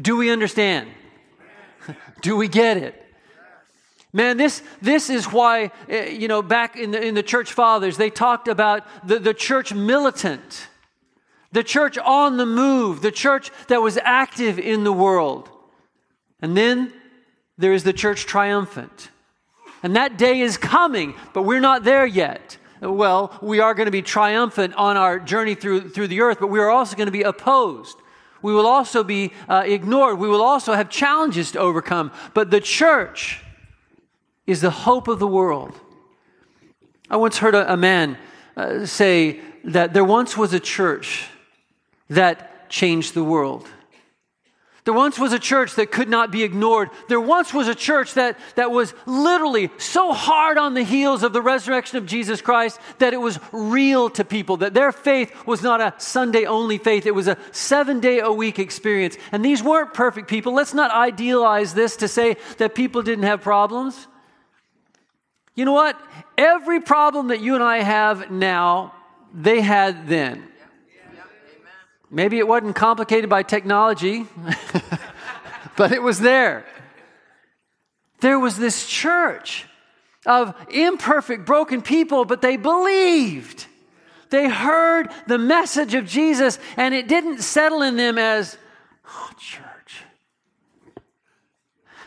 Do 0.00 0.16
we 0.16 0.30
understand? 0.30 0.88
Do 2.22 2.36
we 2.36 2.48
get 2.48 2.76
it? 2.76 2.98
Man, 4.12 4.36
this, 4.36 4.62
this 4.82 5.08
is 5.08 5.24
why, 5.26 5.70
eh, 5.88 6.10
you 6.10 6.28
know, 6.28 6.42
back 6.42 6.76
in 6.76 6.90
the, 6.90 7.02
in 7.02 7.14
the 7.14 7.22
church 7.22 7.52
fathers, 7.52 7.96
they 7.96 8.10
talked 8.10 8.46
about 8.46 8.86
the, 9.06 9.18
the 9.18 9.32
church 9.32 9.72
militant, 9.72 10.68
the 11.52 11.64
church 11.64 11.96
on 11.96 12.36
the 12.36 12.44
move, 12.44 13.00
the 13.00 13.10
church 13.10 13.50
that 13.68 13.80
was 13.80 13.98
active 14.02 14.58
in 14.58 14.84
the 14.84 14.92
world. 14.92 15.48
And 16.42 16.54
then 16.56 16.92
there 17.56 17.72
is 17.72 17.84
the 17.84 17.92
church 17.92 18.26
triumphant. 18.26 19.10
And 19.82 19.96
that 19.96 20.18
day 20.18 20.40
is 20.40 20.58
coming, 20.58 21.14
but 21.32 21.42
we're 21.42 21.60
not 21.60 21.82
there 21.82 22.06
yet. 22.06 22.58
Well, 22.82 23.38
we 23.40 23.60
are 23.60 23.74
going 23.74 23.86
to 23.86 23.92
be 23.92 24.02
triumphant 24.02 24.74
on 24.74 24.96
our 24.96 25.18
journey 25.18 25.54
through, 25.54 25.90
through 25.90 26.08
the 26.08 26.20
earth, 26.20 26.38
but 26.40 26.48
we 26.48 26.58
are 26.58 26.68
also 26.68 26.96
going 26.96 27.06
to 27.06 27.12
be 27.12 27.22
opposed. 27.22 27.96
We 28.42 28.52
will 28.52 28.66
also 28.66 29.04
be 29.04 29.32
uh, 29.48 29.62
ignored. 29.64 30.18
We 30.18 30.28
will 30.28 30.42
also 30.42 30.74
have 30.74 30.90
challenges 30.90 31.52
to 31.52 31.60
overcome. 31.60 32.10
But 32.34 32.50
the 32.50 32.60
church, 32.60 33.42
is 34.46 34.60
the 34.60 34.70
hope 34.70 35.08
of 35.08 35.18
the 35.18 35.26
world. 35.26 35.78
I 37.10 37.16
once 37.16 37.38
heard 37.38 37.54
a, 37.54 37.72
a 37.72 37.76
man 37.76 38.18
uh, 38.56 38.86
say 38.86 39.40
that 39.64 39.94
there 39.94 40.04
once 40.04 40.36
was 40.36 40.52
a 40.52 40.60
church 40.60 41.28
that 42.08 42.68
changed 42.68 43.14
the 43.14 43.24
world. 43.24 43.68
There 44.84 44.94
once 44.94 45.16
was 45.16 45.32
a 45.32 45.38
church 45.38 45.76
that 45.76 45.92
could 45.92 46.08
not 46.08 46.32
be 46.32 46.42
ignored. 46.42 46.90
There 47.08 47.20
once 47.20 47.54
was 47.54 47.68
a 47.68 47.74
church 47.74 48.14
that, 48.14 48.36
that 48.56 48.72
was 48.72 48.94
literally 49.06 49.70
so 49.78 50.12
hard 50.12 50.58
on 50.58 50.74
the 50.74 50.82
heels 50.82 51.22
of 51.22 51.32
the 51.32 51.40
resurrection 51.40 51.98
of 51.98 52.06
Jesus 52.06 52.40
Christ 52.40 52.80
that 52.98 53.14
it 53.14 53.20
was 53.20 53.38
real 53.52 54.10
to 54.10 54.24
people, 54.24 54.56
that 54.56 54.74
their 54.74 54.90
faith 54.90 55.46
was 55.46 55.62
not 55.62 55.80
a 55.80 55.94
Sunday 55.98 56.46
only 56.46 56.78
faith, 56.78 57.06
it 57.06 57.14
was 57.14 57.28
a 57.28 57.38
seven 57.52 58.00
day 58.00 58.18
a 58.18 58.32
week 58.32 58.58
experience. 58.58 59.16
And 59.30 59.44
these 59.44 59.62
weren't 59.62 59.94
perfect 59.94 60.28
people. 60.28 60.52
Let's 60.52 60.74
not 60.74 60.90
idealize 60.90 61.74
this 61.74 61.96
to 61.98 62.08
say 62.08 62.36
that 62.58 62.74
people 62.74 63.02
didn't 63.02 63.24
have 63.24 63.40
problems. 63.40 64.08
You 65.54 65.64
know 65.64 65.72
what? 65.72 66.00
Every 66.36 66.80
problem 66.80 67.28
that 67.28 67.40
you 67.40 67.54
and 67.54 67.62
I 67.62 67.82
have 67.82 68.32
now, 68.32 68.94
they 69.32 69.60
had 69.60 70.08
then. 70.08 70.48
Maybe 72.14 72.38
it 72.38 72.46
wasn't 72.46 72.76
complicated 72.76 73.30
by 73.30 73.42
technology, 73.42 74.26
but 75.76 75.92
it 75.92 76.02
was 76.02 76.20
there. 76.20 76.66
There 78.20 78.38
was 78.38 78.58
this 78.58 78.86
church 78.86 79.64
of 80.26 80.54
imperfect, 80.70 81.46
broken 81.46 81.80
people, 81.80 82.26
but 82.26 82.42
they 82.42 82.56
believed. 82.56 83.66
They 84.28 84.48
heard 84.48 85.10
the 85.26 85.38
message 85.38 85.94
of 85.94 86.06
Jesus, 86.06 86.58
and 86.76 86.94
it 86.94 87.08
didn't 87.08 87.40
settle 87.40 87.80
in 87.80 87.96
them 87.96 88.18
as, 88.18 88.58
oh, 89.08 89.30
church. 89.38 90.04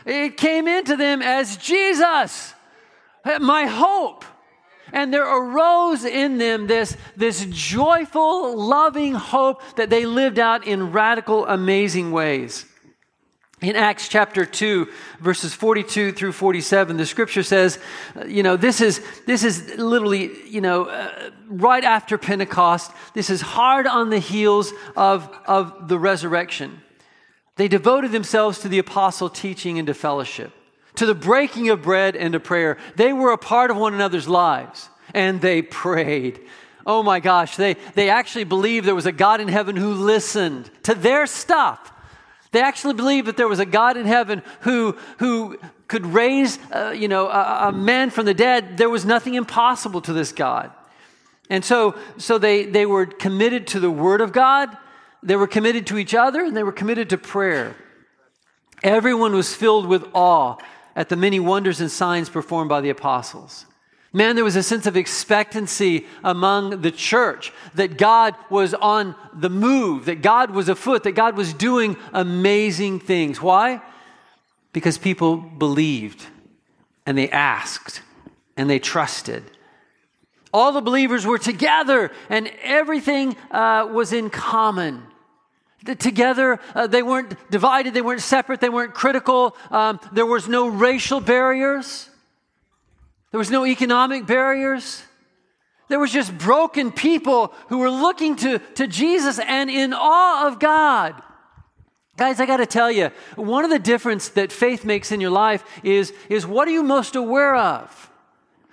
It 0.06 0.36
came 0.36 0.68
into 0.68 0.96
them 0.96 1.20
as 1.20 1.56
Jesus 1.56 2.54
my 3.40 3.66
hope. 3.66 4.24
And 4.96 5.12
there 5.12 5.26
arose 5.26 6.06
in 6.06 6.38
them 6.38 6.68
this, 6.68 6.96
this 7.16 7.44
joyful, 7.50 8.56
loving 8.56 9.12
hope 9.12 9.60
that 9.76 9.90
they 9.90 10.06
lived 10.06 10.38
out 10.38 10.66
in 10.66 10.90
radical, 10.90 11.44
amazing 11.46 12.12
ways. 12.12 12.64
In 13.60 13.76
Acts 13.76 14.08
chapter 14.08 14.46
2, 14.46 14.88
verses 15.20 15.52
42 15.52 16.12
through 16.12 16.32
47, 16.32 16.96
the 16.96 17.04
scripture 17.04 17.42
says, 17.42 17.78
you 18.26 18.42
know, 18.42 18.56
this 18.56 18.80
is, 18.80 19.02
this 19.26 19.44
is 19.44 19.76
literally, 19.76 20.30
you 20.48 20.62
know, 20.62 20.86
uh, 20.86 21.28
right 21.46 21.84
after 21.84 22.16
Pentecost. 22.16 22.90
This 23.12 23.28
is 23.28 23.42
hard 23.42 23.86
on 23.86 24.08
the 24.08 24.18
heels 24.18 24.72
of, 24.96 25.28
of 25.46 25.88
the 25.88 25.98
resurrection. 25.98 26.80
They 27.56 27.68
devoted 27.68 28.12
themselves 28.12 28.60
to 28.60 28.68
the 28.68 28.78
apostle 28.78 29.28
teaching 29.28 29.78
and 29.78 29.86
to 29.88 29.92
fellowship 29.92 30.54
to 30.96 31.06
the 31.06 31.14
breaking 31.14 31.70
of 31.70 31.82
bread 31.82 32.16
and 32.16 32.32
to 32.32 32.40
prayer. 32.40 32.78
They 32.96 33.12
were 33.12 33.32
a 33.32 33.38
part 33.38 33.70
of 33.70 33.76
one 33.76 33.94
another's 33.94 34.28
lives 34.28 34.88
and 35.14 35.40
they 35.40 35.62
prayed. 35.62 36.40
Oh 36.84 37.02
my 37.02 37.20
gosh, 37.20 37.56
they, 37.56 37.74
they 37.94 38.10
actually 38.10 38.44
believed 38.44 38.86
there 38.86 38.94
was 38.94 39.06
a 39.06 39.12
God 39.12 39.40
in 39.40 39.48
heaven 39.48 39.76
who 39.76 39.92
listened 39.92 40.70
to 40.84 40.94
their 40.94 41.26
stuff. 41.26 41.92
They 42.52 42.62
actually 42.62 42.94
believed 42.94 43.26
that 43.26 43.36
there 43.36 43.48
was 43.48 43.58
a 43.58 43.66
God 43.66 43.96
in 43.96 44.06
heaven 44.06 44.42
who, 44.60 44.96
who 45.18 45.58
could 45.88 46.06
raise 46.06 46.58
uh, 46.72 46.94
you 46.96 47.08
know, 47.08 47.28
a, 47.28 47.68
a 47.68 47.72
man 47.72 48.10
from 48.10 48.24
the 48.24 48.34
dead. 48.34 48.78
There 48.78 48.88
was 48.88 49.04
nothing 49.04 49.34
impossible 49.34 50.00
to 50.02 50.12
this 50.12 50.32
God. 50.32 50.70
And 51.50 51.64
so, 51.64 51.96
so 52.18 52.38
they, 52.38 52.64
they 52.64 52.86
were 52.86 53.06
committed 53.06 53.66
to 53.68 53.80
the 53.80 53.90
Word 53.90 54.20
of 54.20 54.32
God, 54.32 54.76
they 55.22 55.36
were 55.36 55.46
committed 55.48 55.86
to 55.88 55.98
each 55.98 56.14
other, 56.14 56.44
and 56.44 56.56
they 56.56 56.62
were 56.62 56.72
committed 56.72 57.10
to 57.10 57.18
prayer. 57.18 57.74
Everyone 58.82 59.34
was 59.34 59.54
filled 59.54 59.86
with 59.86 60.04
awe 60.14 60.56
at 60.96 61.10
the 61.10 61.16
many 61.16 61.38
wonders 61.38 61.80
and 61.80 61.90
signs 61.90 62.28
performed 62.28 62.70
by 62.70 62.80
the 62.80 62.90
apostles. 62.90 63.66
Man, 64.12 64.34
there 64.34 64.44
was 64.44 64.56
a 64.56 64.62
sense 64.62 64.86
of 64.86 64.96
expectancy 64.96 66.06
among 66.24 66.80
the 66.80 66.90
church 66.90 67.52
that 67.74 67.98
God 67.98 68.34
was 68.48 68.72
on 68.72 69.14
the 69.34 69.50
move, 69.50 70.06
that 70.06 70.22
God 70.22 70.52
was 70.52 70.70
afoot, 70.70 71.02
that 71.02 71.12
God 71.12 71.36
was 71.36 71.52
doing 71.52 71.98
amazing 72.14 73.00
things. 73.00 73.42
Why? 73.42 73.82
Because 74.72 74.96
people 74.96 75.36
believed 75.36 76.24
and 77.04 77.18
they 77.18 77.28
asked 77.28 78.00
and 78.56 78.70
they 78.70 78.78
trusted. 78.78 79.44
All 80.50 80.72
the 80.72 80.80
believers 80.80 81.26
were 81.26 81.38
together 81.38 82.10
and 82.30 82.50
everything 82.62 83.36
uh, 83.50 83.86
was 83.92 84.14
in 84.14 84.30
common 84.30 85.02
together. 85.94 86.58
Uh, 86.74 86.86
they 86.86 87.02
weren't 87.02 87.34
divided, 87.50 87.94
they 87.94 88.02
weren't 88.02 88.20
separate, 88.20 88.60
they 88.60 88.68
weren't 88.68 88.94
critical. 88.94 89.56
Um, 89.70 90.00
there 90.12 90.26
was 90.26 90.48
no 90.48 90.68
racial 90.68 91.20
barriers, 91.20 92.10
there 93.30 93.38
was 93.38 93.50
no 93.50 93.66
economic 93.66 94.26
barriers. 94.26 95.02
There 95.88 96.00
was 96.00 96.12
just 96.12 96.36
broken 96.36 96.90
people 96.90 97.54
who 97.68 97.78
were 97.78 97.90
looking 97.90 98.34
to, 98.36 98.58
to 98.74 98.88
Jesus 98.88 99.38
and 99.38 99.70
in 99.70 99.94
awe 99.94 100.48
of 100.48 100.58
God. 100.58 101.22
Guys, 102.16 102.40
I 102.40 102.46
got 102.46 102.56
to 102.56 102.66
tell 102.66 102.90
you, 102.90 103.10
one 103.36 103.64
of 103.64 103.70
the 103.70 103.78
difference 103.78 104.30
that 104.30 104.50
faith 104.50 104.84
makes 104.84 105.12
in 105.12 105.20
your 105.20 105.30
life 105.30 105.62
is, 105.84 106.12
is 106.28 106.46
what 106.46 106.66
are 106.66 106.70
you 106.70 106.82
most 106.82 107.14
aware 107.14 107.54
of? 107.54 108.10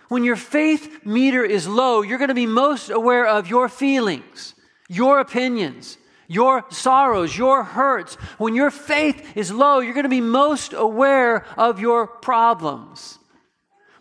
When 0.08 0.24
your 0.24 0.36
faith 0.38 1.06
meter 1.06 1.44
is 1.44 1.68
low, 1.68 2.02
you're 2.02 2.18
going 2.18 2.30
to 2.30 2.34
be 2.34 2.46
most 2.46 2.90
aware 2.90 3.28
of 3.28 3.50
your 3.50 3.68
feelings, 3.68 4.56
your 4.88 5.20
opinions, 5.20 5.98
your 6.28 6.66
sorrows, 6.70 7.38
your 7.38 7.64
hurts. 7.64 8.16
When 8.38 8.56
your 8.56 8.72
faith 8.72 9.36
is 9.36 9.52
low, 9.52 9.80
you're 9.80 9.94
going 9.94 10.04
to 10.04 10.10
be 10.10 10.22
most 10.22 10.74
aware 10.74 11.46
of 11.58 11.80
your 11.80 12.08
problems. 12.08 13.20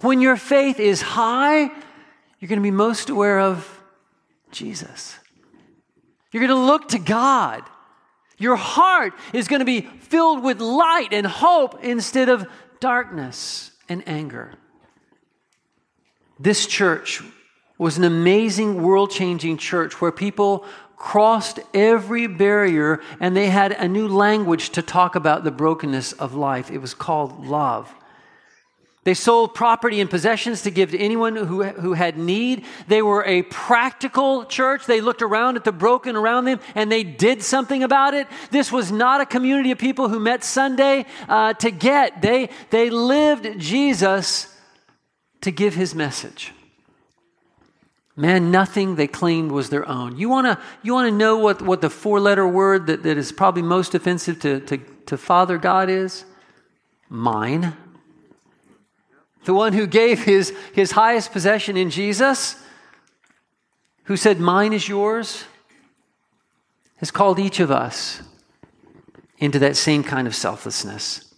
When 0.00 0.20
your 0.20 0.36
faith 0.36 0.80
is 0.80 1.02
high, 1.02 1.60
you're 2.38 2.48
going 2.48 2.58
to 2.58 2.62
be 2.62 2.70
most 2.70 3.08
aware 3.08 3.40
of 3.40 3.82
Jesus. 4.50 5.16
You're 6.32 6.46
going 6.46 6.58
to 6.58 6.66
look 6.66 6.88
to 6.88 6.98
God. 6.98 7.62
Your 8.38 8.56
heart 8.56 9.12
is 9.32 9.46
going 9.46 9.60
to 9.60 9.66
be 9.66 9.82
filled 9.82 10.42
with 10.42 10.60
light 10.60 11.12
and 11.12 11.26
hope 11.26 11.84
instead 11.84 12.28
of 12.28 12.46
darkness 12.80 13.70
and 13.88 14.02
anger. 14.08 14.54
This 16.40 16.66
church 16.66 17.22
was 17.78 17.98
an 17.98 18.04
amazing 18.04 18.82
world 18.82 19.10
changing 19.10 19.58
church 19.58 20.00
where 20.00 20.12
people 20.12 20.64
crossed 21.02 21.58
every 21.74 22.28
barrier 22.28 23.00
and 23.18 23.36
they 23.36 23.48
had 23.48 23.72
a 23.72 23.88
new 23.88 24.06
language 24.06 24.70
to 24.70 24.80
talk 24.80 25.16
about 25.16 25.42
the 25.42 25.50
brokenness 25.50 26.12
of 26.12 26.32
life. 26.32 26.70
It 26.70 26.78
was 26.78 26.94
called 26.94 27.44
love. 27.44 27.92
They 29.02 29.14
sold 29.14 29.52
property 29.52 30.00
and 30.00 30.08
possessions 30.08 30.62
to 30.62 30.70
give 30.70 30.92
to 30.92 30.98
anyone 30.98 31.34
who, 31.34 31.64
who 31.64 31.94
had 31.94 32.16
need. 32.16 32.64
They 32.86 33.02
were 33.02 33.24
a 33.24 33.42
practical 33.42 34.44
church. 34.44 34.86
They 34.86 35.00
looked 35.00 35.22
around 35.22 35.56
at 35.56 35.64
the 35.64 35.72
broken 35.72 36.14
around 36.14 36.44
them 36.44 36.60
and 36.76 36.90
they 36.90 37.02
did 37.02 37.42
something 37.42 37.82
about 37.82 38.14
it. 38.14 38.28
This 38.52 38.70
was 38.70 38.92
not 38.92 39.20
a 39.20 39.26
community 39.26 39.72
of 39.72 39.78
people 39.78 40.08
who 40.08 40.20
met 40.20 40.44
Sunday 40.44 41.06
uh, 41.28 41.54
to 41.54 41.72
get. 41.72 42.22
They, 42.22 42.48
they 42.70 42.90
lived 42.90 43.58
Jesus 43.58 44.56
to 45.40 45.50
give 45.50 45.74
his 45.74 45.96
message. 45.96 46.52
Man, 48.14 48.50
nothing 48.50 48.96
they 48.96 49.06
claimed 49.06 49.52
was 49.52 49.70
their 49.70 49.88
own. 49.88 50.18
You 50.18 50.28
want 50.28 50.46
to 50.46 50.62
you 50.82 50.92
wanna 50.92 51.10
know 51.10 51.38
what, 51.38 51.62
what 51.62 51.80
the 51.80 51.88
four 51.88 52.20
letter 52.20 52.46
word 52.46 52.86
that, 52.86 53.02
that 53.04 53.16
is 53.16 53.32
probably 53.32 53.62
most 53.62 53.94
offensive 53.94 54.38
to, 54.40 54.60
to, 54.60 54.78
to 55.06 55.16
Father 55.16 55.56
God 55.56 55.88
is? 55.88 56.24
Mine. 57.08 57.74
The 59.44 59.54
one 59.54 59.72
who 59.72 59.86
gave 59.86 60.24
his, 60.24 60.54
his 60.72 60.92
highest 60.92 61.32
possession 61.32 61.76
in 61.76 61.90
Jesus, 61.90 62.56
who 64.04 64.16
said, 64.16 64.38
Mine 64.38 64.72
is 64.72 64.88
yours, 64.88 65.44
has 66.96 67.10
called 67.10 67.38
each 67.38 67.60
of 67.60 67.70
us 67.70 68.22
into 69.38 69.58
that 69.58 69.76
same 69.76 70.04
kind 70.04 70.28
of 70.28 70.34
selflessness. 70.34 71.34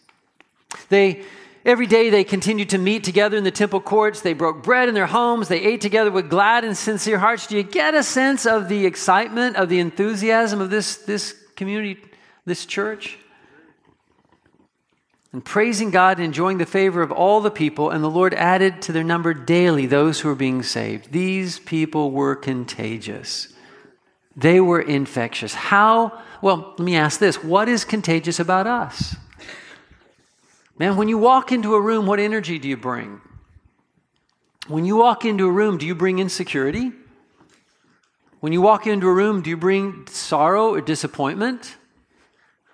They 0.91 1.25
Every 1.65 1.87
day 1.87 2.11
they 2.11 2.25
continued 2.25 2.69
to 2.71 2.79
meet 2.79 3.05
together 3.05 3.39
in 3.39 3.45
the 3.45 3.51
temple 3.51 3.81
courts. 3.81 4.21
They 4.21 4.35
broke 4.35 4.63
bread 4.63 4.89
in 4.89 4.95
their 4.95 5.07
homes. 5.07 5.49
They 5.49 5.63
ate 5.63 5.81
together 5.81 6.11
with 6.11 6.29
glad 6.29 6.63
and 6.63 6.77
sincere 6.77 7.19
hearts. 7.19 7.47
Do 7.47 7.57
you 7.57 7.63
get 7.63 7.95
a 7.95 8.03
sense 8.03 8.45
of 8.45 8.69
the 8.69 8.85
excitement, 8.85 9.57
of 9.57 9.71
the 9.71 9.79
enthusiasm 9.79 10.61
of 10.61 10.69
this, 10.69 10.97
this 10.97 11.35
community, 11.57 12.03
this 12.45 12.67
church? 12.67 13.19
And 15.33 15.43
praising 15.43 15.91
God 15.91 16.19
and 16.19 16.27
enjoying 16.27 16.59
the 16.59 16.67
favor 16.67 17.01
of 17.01 17.11
all 17.11 17.41
the 17.41 17.51
people, 17.51 17.91
and 17.91 18.05
the 18.05 18.11
Lord 18.11 18.35
added 18.35 18.83
to 18.83 18.93
their 18.93 19.03
number 19.03 19.33
daily 19.33 19.87
those 19.87 20.21
who 20.21 20.29
were 20.29 20.35
being 20.35 20.63
saved. 20.63 21.13
These 21.13 21.61
people 21.61 22.11
were 22.11 22.37
contagious. 22.37 23.49
They 24.37 24.61
were 24.61 24.81
infectious. 24.83 25.55
How? 25.55 26.21
Well, 26.43 26.75
let 26.77 26.85
me 26.85 26.95
ask 26.95 27.19
this 27.19 27.43
what 27.43 27.69
is 27.69 27.85
contagious 27.85 28.39
about 28.39 28.67
us? 28.67 29.17
Man, 30.77 30.97
when 30.97 31.09
you 31.09 31.19
walk 31.19 31.53
into 31.53 31.75
a 31.75 31.81
room, 31.81 32.07
what 32.07 32.19
energy 32.19 32.59
do 32.59 32.69
you 32.69 32.77
bring? 32.77 33.21
When 34.67 34.85
you 34.85 34.97
walk 34.97 35.25
into 35.25 35.47
a 35.47 35.53
room, 35.53 35.79
do 35.79 35.87
you 35.87 35.95
bring 35.95 36.19
insecurity? 36.19 36.91
When 38.41 38.53
you 38.53 38.61
walk 38.61 38.87
into 38.87 39.07
a 39.09 39.13
room, 39.13 39.41
do 39.41 39.51
you 39.51 39.57
bring 39.57 40.07
sorrow 40.09 40.75
or 40.75 40.81
disappointment? 40.81 41.77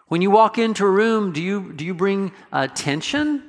When 0.09 0.23
you 0.23 0.31
walk 0.31 0.57
into 0.57 0.85
a 0.87 0.91
room, 0.91 1.33
do 1.33 1.43
you, 1.43 1.73
do 1.73 1.85
you 1.85 1.95
bring 1.95 2.33
uh, 2.53 2.69
tension? 2.69 3.43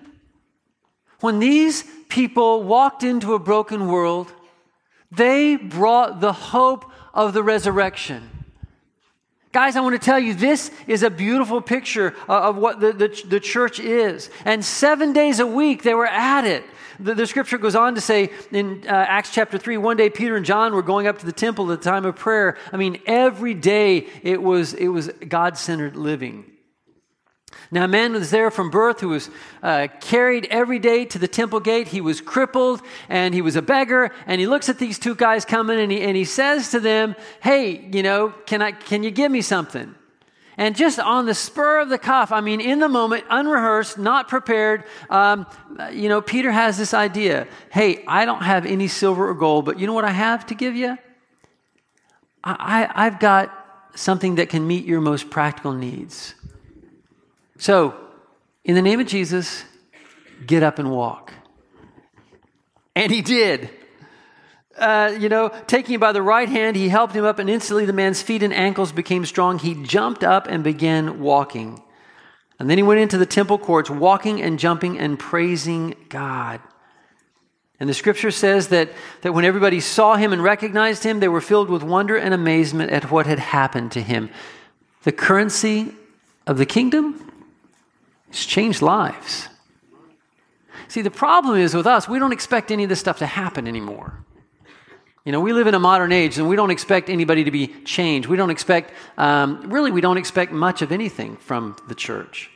When 1.21 1.39
these 1.39 1.83
people 2.09 2.63
walked 2.63 3.03
into 3.03 3.33
a 3.33 3.39
broken 3.39 3.87
world, 3.87 4.33
they 5.11 5.55
brought 5.55 6.19
the 6.19 6.33
hope 6.33 6.91
of 7.13 7.33
the 7.33 7.41
resurrection. 7.41 8.40
Guys, 9.51 9.75
I 9.75 9.81
want 9.81 9.99
to 9.99 10.05
tell 10.05 10.19
you, 10.19 10.33
this 10.33 10.71
is 10.87 11.03
a 11.03 11.09
beautiful 11.09 11.61
picture 11.61 12.15
of 12.29 12.55
what 12.55 12.79
the, 12.79 12.93
the, 12.93 13.23
the, 13.27 13.39
church 13.39 13.81
is. 13.81 14.29
And 14.45 14.63
seven 14.63 15.11
days 15.11 15.39
a 15.39 15.47
week, 15.47 15.83
they 15.83 15.93
were 15.93 16.07
at 16.07 16.45
it. 16.45 16.63
The, 17.01 17.15
the 17.15 17.27
scripture 17.27 17.57
goes 17.57 17.75
on 17.75 17.95
to 17.95 18.01
say 18.01 18.29
in 18.51 18.85
uh, 18.85 18.91
Acts 18.91 19.33
chapter 19.33 19.57
3, 19.57 19.75
one 19.77 19.97
day 19.97 20.09
Peter 20.09 20.37
and 20.37 20.45
John 20.45 20.73
were 20.73 20.81
going 20.81 21.05
up 21.05 21.19
to 21.19 21.25
the 21.25 21.33
temple 21.33 21.69
at 21.69 21.81
the 21.81 21.83
time 21.83 22.05
of 22.05 22.15
prayer. 22.15 22.57
I 22.71 22.77
mean, 22.77 23.01
every 23.05 23.53
day 23.53 24.07
it 24.23 24.41
was, 24.41 24.73
it 24.73 24.87
was 24.87 25.09
God 25.27 25.57
centered 25.57 25.97
living. 25.97 26.50
Now, 27.71 27.85
a 27.85 27.87
man 27.87 28.13
was 28.13 28.31
there 28.31 28.51
from 28.51 28.69
birth 28.69 28.99
who 28.99 29.09
was 29.09 29.29
uh, 29.63 29.87
carried 30.01 30.45
every 30.47 30.79
day 30.79 31.05
to 31.05 31.19
the 31.19 31.27
temple 31.27 31.61
gate. 31.61 31.87
He 31.87 32.01
was 32.01 32.19
crippled 32.19 32.81
and 33.07 33.33
he 33.33 33.41
was 33.41 33.55
a 33.55 33.61
beggar. 33.61 34.11
And 34.27 34.41
he 34.41 34.47
looks 34.47 34.67
at 34.67 34.77
these 34.77 34.99
two 34.99 35.15
guys 35.15 35.45
coming 35.45 35.79
and 35.79 35.91
he, 35.91 36.01
and 36.01 36.17
he 36.17 36.25
says 36.25 36.71
to 36.71 36.79
them, 36.79 37.15
Hey, 37.41 37.89
you 37.93 38.03
know, 38.03 38.33
can, 38.45 38.61
I, 38.61 38.73
can 38.73 39.03
you 39.03 39.11
give 39.11 39.31
me 39.31 39.41
something? 39.41 39.95
And 40.57 40.75
just 40.75 40.99
on 40.99 41.25
the 41.25 41.33
spur 41.33 41.79
of 41.79 41.89
the 41.89 41.97
cuff, 41.97 42.31
I 42.31 42.41
mean, 42.41 42.59
in 42.59 42.79
the 42.79 42.89
moment, 42.89 43.23
unrehearsed, 43.29 43.97
not 43.97 44.27
prepared, 44.27 44.83
um, 45.09 45.47
you 45.93 46.09
know, 46.09 46.21
Peter 46.21 46.51
has 46.51 46.77
this 46.77 46.93
idea 46.93 47.47
Hey, 47.71 48.03
I 48.05 48.25
don't 48.25 48.43
have 48.43 48.65
any 48.65 48.87
silver 48.87 49.29
or 49.29 49.33
gold, 49.33 49.65
but 49.65 49.79
you 49.79 49.87
know 49.87 49.93
what 49.93 50.05
I 50.05 50.11
have 50.11 50.45
to 50.47 50.55
give 50.55 50.75
you? 50.75 50.97
I, 52.43 52.89
I, 52.93 53.05
I've 53.05 53.19
got 53.19 53.57
something 53.95 54.35
that 54.35 54.49
can 54.49 54.67
meet 54.67 54.85
your 54.85 55.01
most 55.01 55.29
practical 55.29 55.73
needs. 55.73 56.35
So, 57.61 57.93
in 58.63 58.73
the 58.73 58.81
name 58.81 58.99
of 58.99 59.05
Jesus, 59.05 59.65
get 60.47 60.63
up 60.63 60.79
and 60.79 60.89
walk. 60.89 61.31
And 62.95 63.11
he 63.11 63.21
did. 63.21 63.69
Uh, 64.75 65.15
you 65.19 65.29
know, 65.29 65.49
taking 65.67 65.93
him 65.93 65.99
by 65.99 66.11
the 66.11 66.23
right 66.23 66.49
hand, 66.49 66.75
he 66.75 66.89
helped 66.89 67.13
him 67.13 67.23
up, 67.23 67.37
and 67.37 67.47
instantly 67.47 67.85
the 67.85 67.93
man's 67.93 68.19
feet 68.19 68.41
and 68.41 68.51
ankles 68.51 68.91
became 68.91 69.27
strong. 69.27 69.59
He 69.59 69.75
jumped 69.75 70.23
up 70.23 70.47
and 70.47 70.63
began 70.63 71.19
walking. 71.19 71.83
And 72.57 72.67
then 72.67 72.79
he 72.79 72.83
went 72.83 72.99
into 72.99 73.19
the 73.19 73.27
temple 73.27 73.59
courts, 73.59 73.91
walking 73.91 74.41
and 74.41 74.57
jumping 74.57 74.97
and 74.97 75.19
praising 75.19 75.93
God. 76.09 76.61
And 77.79 77.87
the 77.87 77.93
scripture 77.93 78.31
says 78.31 78.69
that, 78.69 78.89
that 79.21 79.35
when 79.35 79.45
everybody 79.45 79.81
saw 79.81 80.15
him 80.15 80.33
and 80.33 80.41
recognized 80.41 81.03
him, 81.03 81.19
they 81.19 81.27
were 81.27 81.41
filled 81.41 81.69
with 81.69 81.83
wonder 81.83 82.17
and 82.17 82.33
amazement 82.33 82.89
at 82.91 83.11
what 83.11 83.27
had 83.27 83.37
happened 83.37 83.91
to 83.91 84.01
him. 84.01 84.31
The 85.03 85.11
currency 85.11 85.93
of 86.47 86.57
the 86.57 86.65
kingdom 86.65 87.27
it's 88.31 88.45
changed 88.45 88.81
lives. 88.81 89.49
See, 90.87 91.01
the 91.01 91.11
problem 91.11 91.57
is 91.57 91.75
with 91.75 91.85
us, 91.85 92.07
we 92.07 92.17
don't 92.17 92.31
expect 92.31 92.71
any 92.71 92.83
of 92.83 92.89
this 92.89 92.99
stuff 92.99 93.19
to 93.19 93.25
happen 93.25 93.67
anymore. 93.67 94.25
You 95.25 95.33
know, 95.33 95.41
we 95.41 95.51
live 95.51 95.67
in 95.67 95.75
a 95.75 95.79
modern 95.79 96.13
age 96.13 96.37
and 96.37 96.47
we 96.47 96.55
don't 96.55 96.71
expect 96.71 97.09
anybody 97.09 97.43
to 97.43 97.51
be 97.51 97.67
changed. 97.83 98.29
We 98.29 98.37
don't 98.37 98.49
expect, 98.49 98.93
um, 99.17 99.69
really, 99.69 99.91
we 99.91 99.99
don't 99.99 100.17
expect 100.17 100.53
much 100.53 100.81
of 100.81 100.93
anything 100.93 101.35
from 101.35 101.75
the 101.89 101.93
church. 101.93 102.49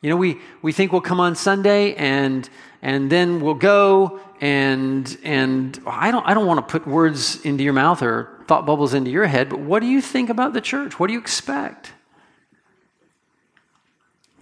You 0.00 0.10
know, 0.10 0.16
we, 0.16 0.38
we 0.60 0.72
think 0.72 0.90
we'll 0.90 1.00
come 1.00 1.20
on 1.20 1.36
Sunday 1.36 1.94
and, 1.94 2.50
and 2.82 3.10
then 3.10 3.40
we'll 3.40 3.54
go 3.54 4.20
and, 4.40 5.16
and 5.22 5.80
I 5.86 6.10
don't, 6.10 6.26
I 6.26 6.34
don't 6.34 6.46
want 6.46 6.66
to 6.66 6.70
put 6.70 6.84
words 6.84 7.40
into 7.44 7.62
your 7.62 7.74
mouth 7.74 8.02
or 8.02 8.44
thought 8.48 8.66
bubbles 8.66 8.92
into 8.92 9.12
your 9.12 9.26
head, 9.26 9.48
but 9.48 9.60
what 9.60 9.80
do 9.80 9.86
you 9.86 10.00
think 10.00 10.30
about 10.30 10.52
the 10.52 10.60
church? 10.60 10.98
What 10.98 11.06
do 11.06 11.12
you 11.12 11.20
expect? 11.20 11.92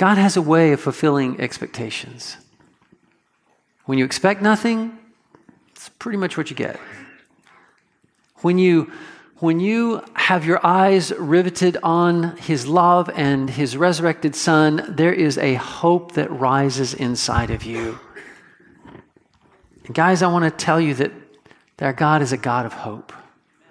God 0.01 0.17
has 0.17 0.35
a 0.35 0.41
way 0.41 0.73
of 0.73 0.81
fulfilling 0.81 1.39
expectations. 1.39 2.39
When 3.85 3.99
you 3.99 4.07
expect 4.07 4.41
nothing, 4.41 4.99
it's 5.73 5.91
pretty 5.91 6.17
much 6.17 6.39
what 6.39 6.49
you 6.49 6.57
get. 6.57 6.81
When 8.37 8.57
you 8.57 8.91
when 9.41 9.61
you 9.61 10.03
have 10.15 10.47
your 10.47 10.59
eyes 10.65 11.13
riveted 11.13 11.77
on 11.83 12.39
his 12.39 12.67
love 12.67 13.11
and 13.15 13.51
his 13.51 13.77
resurrected 13.77 14.35
son, 14.35 14.87
there 14.89 15.13
is 15.13 15.37
a 15.37 15.57
hope 15.57 16.13
that 16.13 16.31
rises 16.31 16.95
inside 16.95 17.51
of 17.51 17.65
you. 17.65 18.01
And 19.85 19.95
guys, 19.95 20.23
I 20.23 20.29
want 20.29 20.47
to 20.47 20.65
tell 20.65 20.81
you 20.81 20.95
that, 20.95 21.13
our 21.79 21.93
God 21.93 22.23
is 22.23 22.33
a 22.33 22.39
God 22.39 22.65
of 22.65 22.73
hope. 22.73 23.13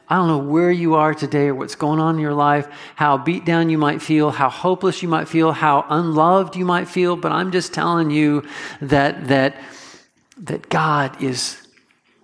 I 0.09 0.15
don't 0.15 0.27
know 0.27 0.39
where 0.39 0.71
you 0.71 0.95
are 0.95 1.13
today 1.13 1.47
or 1.47 1.55
what's 1.55 1.75
going 1.75 1.99
on 1.99 2.15
in 2.15 2.21
your 2.21 2.33
life, 2.33 2.67
how 2.95 3.17
beat 3.17 3.45
down 3.45 3.69
you 3.69 3.77
might 3.77 4.01
feel, 4.01 4.31
how 4.31 4.49
hopeless 4.49 5.03
you 5.03 5.07
might 5.07 5.27
feel, 5.27 5.51
how 5.51 5.85
unloved 5.87 6.55
you 6.55 6.65
might 6.65 6.87
feel, 6.87 7.15
but 7.15 7.31
I'm 7.31 7.51
just 7.51 7.73
telling 7.73 8.09
you 8.09 8.43
that, 8.81 9.27
that, 9.27 9.55
that 10.37 10.67
God 10.69 11.21
is 11.21 11.67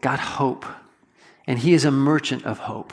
got 0.01 0.19
hope, 0.19 0.65
and 1.45 1.59
He 1.59 1.73
is 1.73 1.85
a 1.85 1.91
merchant 1.91 2.43
of 2.43 2.57
hope. 2.57 2.91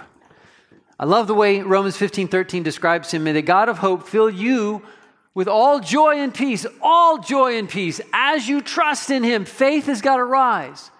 I 1.00 1.06
love 1.06 1.26
the 1.26 1.34
way 1.34 1.62
Romans 1.62 1.96
15 1.96 2.28
13 2.28 2.62
describes 2.62 3.12
Him. 3.12 3.24
May 3.24 3.32
the 3.32 3.42
God 3.42 3.70
of 3.70 3.78
hope 3.78 4.06
fill 4.06 4.28
you 4.28 4.82
with 5.34 5.48
all 5.48 5.80
joy 5.80 6.18
and 6.18 6.34
peace, 6.34 6.66
all 6.82 7.16
joy 7.16 7.56
and 7.56 7.66
peace, 7.66 8.00
as 8.12 8.46
you 8.46 8.60
trust 8.60 9.10
in 9.10 9.24
Him. 9.24 9.46
Faith 9.46 9.86
has 9.86 10.02
got 10.02 10.16
to 10.16 10.24
rise 10.24 10.90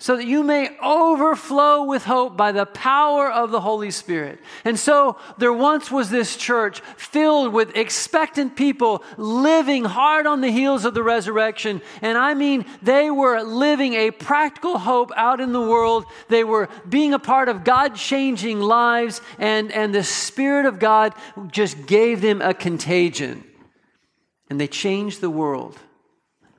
so 0.00 0.16
that 0.16 0.24
you 0.24 0.42
may 0.42 0.70
overflow 0.82 1.84
with 1.84 2.04
hope 2.04 2.34
by 2.34 2.52
the 2.52 2.64
power 2.64 3.30
of 3.30 3.50
the 3.50 3.60
Holy 3.60 3.90
Spirit. 3.90 4.40
And 4.64 4.78
so 4.78 5.18
there 5.36 5.52
once 5.52 5.90
was 5.90 6.08
this 6.08 6.38
church 6.38 6.80
filled 6.96 7.52
with 7.52 7.76
expectant 7.76 8.56
people 8.56 9.04
living 9.18 9.84
hard 9.84 10.26
on 10.26 10.40
the 10.40 10.50
heels 10.50 10.86
of 10.86 10.94
the 10.94 11.02
resurrection. 11.02 11.82
And 12.00 12.16
I 12.16 12.32
mean, 12.32 12.64
they 12.80 13.10
were 13.10 13.42
living 13.42 13.92
a 13.92 14.10
practical 14.10 14.78
hope 14.78 15.12
out 15.16 15.38
in 15.38 15.52
the 15.52 15.60
world. 15.60 16.06
They 16.28 16.44
were 16.44 16.70
being 16.88 17.12
a 17.12 17.18
part 17.18 17.50
of 17.50 17.62
God 17.62 17.94
changing 17.94 18.58
lives, 18.58 19.20
and, 19.38 19.70
and 19.70 19.94
the 19.94 20.02
Spirit 20.02 20.64
of 20.64 20.78
God 20.78 21.12
just 21.52 21.86
gave 21.86 22.22
them 22.22 22.40
a 22.40 22.54
contagion. 22.54 23.44
And 24.48 24.58
they 24.58 24.66
changed 24.66 25.20
the 25.20 25.28
world. 25.28 25.78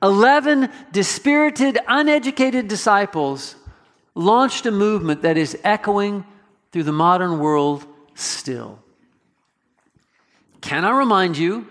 11 0.02 0.68
dispirited, 0.90 1.78
uneducated 1.86 2.68
disciples 2.68 3.54
launched 4.14 4.66
a 4.66 4.70
movement 4.70 5.22
that 5.22 5.36
is 5.36 5.56
echoing 5.62 6.24
through 6.72 6.82
the 6.82 6.92
modern 6.92 7.38
world 7.38 7.86
still. 8.14 8.78
Can 10.60 10.84
I 10.84 10.90
remind 10.90 11.38
you 11.38 11.66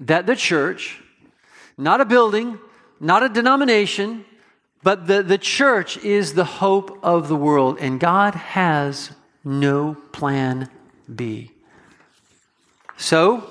that 0.00 0.26
the 0.26 0.36
church, 0.36 1.00
not 1.78 2.00
a 2.00 2.04
building, 2.04 2.58
not 3.00 3.22
a 3.22 3.28
denomination, 3.28 4.24
but 4.82 5.06
the, 5.06 5.22
the 5.22 5.38
church 5.38 5.96
is 5.98 6.34
the 6.34 6.44
hope 6.44 6.98
of 7.02 7.28
the 7.28 7.36
world, 7.36 7.78
and 7.80 8.00
God 8.00 8.34
has 8.34 9.12
no 9.44 9.96
plan 10.12 10.68
B. 11.14 11.52
So, 12.96 13.48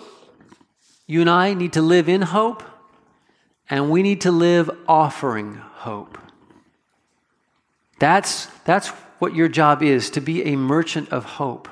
you 1.08 1.21
and 1.21 1.30
I 1.30 1.54
need 1.54 1.74
to 1.74 1.82
live 1.82 2.08
in 2.08 2.21
hope 2.21 2.63
and 3.72 3.90
we 3.90 4.04
need 4.04 4.22
to 4.22 4.32
live 4.32 4.70
offering 4.88 5.56
hope. 5.56 6.18
That's, 8.00 8.48
that's 8.66 8.90
what 9.20 9.34
your 9.34 9.48
job 9.48 9.82
is 9.82 10.10
to 10.12 10.22
be 10.22 10.44
a 10.44 10.58
merchant 10.58 11.10
of 11.10 11.24
hope. 11.24 11.70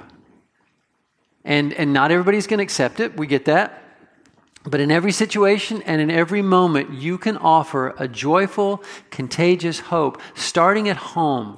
And, 1.44 1.74
and 1.74 1.92
not 1.92 2.12
everybody's 2.12 2.48
going 2.48 2.60
to 2.60 2.64
accept 2.64 3.00
it. 3.00 3.18
We 3.18 3.28
get 3.28 3.46
that. 3.46 3.84
But 4.64 4.80
in 4.80 4.92
every 4.92 5.12
situation 5.12 5.82
and 5.82 6.00
in 6.00 6.10
every 6.10 6.42
moment, 6.42 6.94
you 6.94 7.18
can 7.18 7.36
offer 7.38 7.94
a 7.98 8.08
joyful, 8.08 8.84
contagious 9.10 9.80
hope, 9.80 10.22
starting 10.36 10.88
at 10.88 10.98
home. 10.98 11.58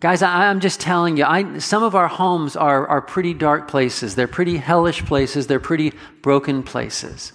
Guys, 0.00 0.22
I, 0.22 0.46
am 0.46 0.60
just 0.60 0.80
telling 0.80 1.16
you, 1.16 1.24
I, 1.24 1.58
some 1.58 1.82
of 1.82 1.94
our 1.94 2.08
homes 2.08 2.54
are, 2.54 2.86
are 2.86 3.02
pretty 3.02 3.34
dark 3.34 3.66
places. 3.68 4.14
They're 4.14 4.28
pretty 4.28 4.58
hellish 4.58 5.04
places. 5.04 5.46
They're 5.46 5.58
pretty 5.58 5.92
broken 6.22 6.62
places. 6.62 7.32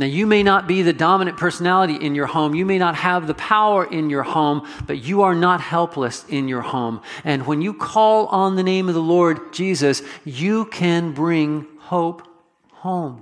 Now, 0.00 0.06
you 0.06 0.26
may 0.26 0.42
not 0.42 0.66
be 0.66 0.80
the 0.80 0.94
dominant 0.94 1.36
personality 1.36 1.94
in 1.94 2.14
your 2.14 2.24
home. 2.24 2.54
You 2.54 2.64
may 2.64 2.78
not 2.78 2.94
have 2.94 3.26
the 3.26 3.34
power 3.34 3.84
in 3.84 4.08
your 4.08 4.22
home, 4.22 4.66
but 4.86 5.04
you 5.04 5.20
are 5.20 5.34
not 5.34 5.60
helpless 5.60 6.24
in 6.26 6.48
your 6.48 6.62
home. 6.62 7.02
And 7.22 7.46
when 7.46 7.60
you 7.60 7.74
call 7.74 8.24
on 8.28 8.56
the 8.56 8.62
name 8.62 8.88
of 8.88 8.94
the 8.94 9.02
Lord 9.02 9.52
Jesus, 9.52 10.00
you 10.24 10.64
can 10.64 11.12
bring 11.12 11.66
hope 11.80 12.26
home. 12.72 13.20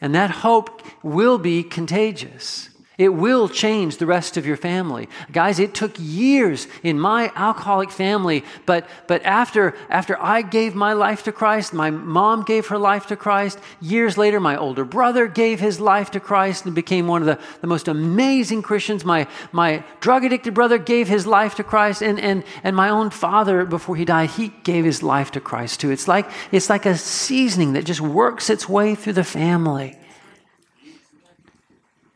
And 0.00 0.14
that 0.14 0.30
hope 0.30 0.80
will 1.02 1.38
be 1.38 1.64
contagious. 1.64 2.68
It 2.96 3.08
will 3.08 3.48
change 3.48 3.96
the 3.96 4.06
rest 4.06 4.36
of 4.36 4.46
your 4.46 4.56
family. 4.56 5.08
Guys, 5.32 5.58
it 5.58 5.74
took 5.74 5.96
years 5.98 6.68
in 6.84 7.00
my 7.00 7.32
alcoholic 7.34 7.90
family, 7.90 8.44
but, 8.66 8.86
but 9.08 9.20
after, 9.24 9.74
after 9.90 10.16
I 10.22 10.42
gave 10.42 10.76
my 10.76 10.92
life 10.92 11.24
to 11.24 11.32
Christ, 11.32 11.72
my 11.72 11.90
mom 11.90 12.44
gave 12.44 12.68
her 12.68 12.78
life 12.78 13.08
to 13.08 13.16
Christ, 13.16 13.58
years 13.80 14.16
later, 14.16 14.38
my 14.38 14.56
older 14.56 14.84
brother 14.84 15.26
gave 15.26 15.58
his 15.58 15.80
life 15.80 16.12
to 16.12 16.20
Christ 16.20 16.66
and 16.66 16.74
became 16.74 17.08
one 17.08 17.20
of 17.20 17.26
the, 17.26 17.40
the 17.62 17.66
most 17.66 17.88
amazing 17.88 18.62
Christians. 18.62 19.04
My, 19.04 19.26
my 19.50 19.82
drug 19.98 20.24
addicted 20.24 20.54
brother 20.54 20.78
gave 20.78 21.08
his 21.08 21.26
life 21.26 21.56
to 21.56 21.64
Christ, 21.64 22.00
and, 22.00 22.20
and, 22.20 22.44
and 22.62 22.76
my 22.76 22.90
own 22.90 23.10
father, 23.10 23.64
before 23.64 23.96
he 23.96 24.04
died, 24.04 24.30
he 24.30 24.52
gave 24.62 24.84
his 24.84 25.02
life 25.02 25.32
to 25.32 25.40
Christ 25.40 25.80
too. 25.80 25.90
It's 25.90 26.06
like, 26.06 26.30
it's 26.52 26.70
like 26.70 26.86
a 26.86 26.96
seasoning 26.96 27.72
that 27.72 27.86
just 27.86 28.00
works 28.00 28.50
its 28.50 28.68
way 28.68 28.94
through 28.94 29.14
the 29.14 29.24
family. 29.24 29.98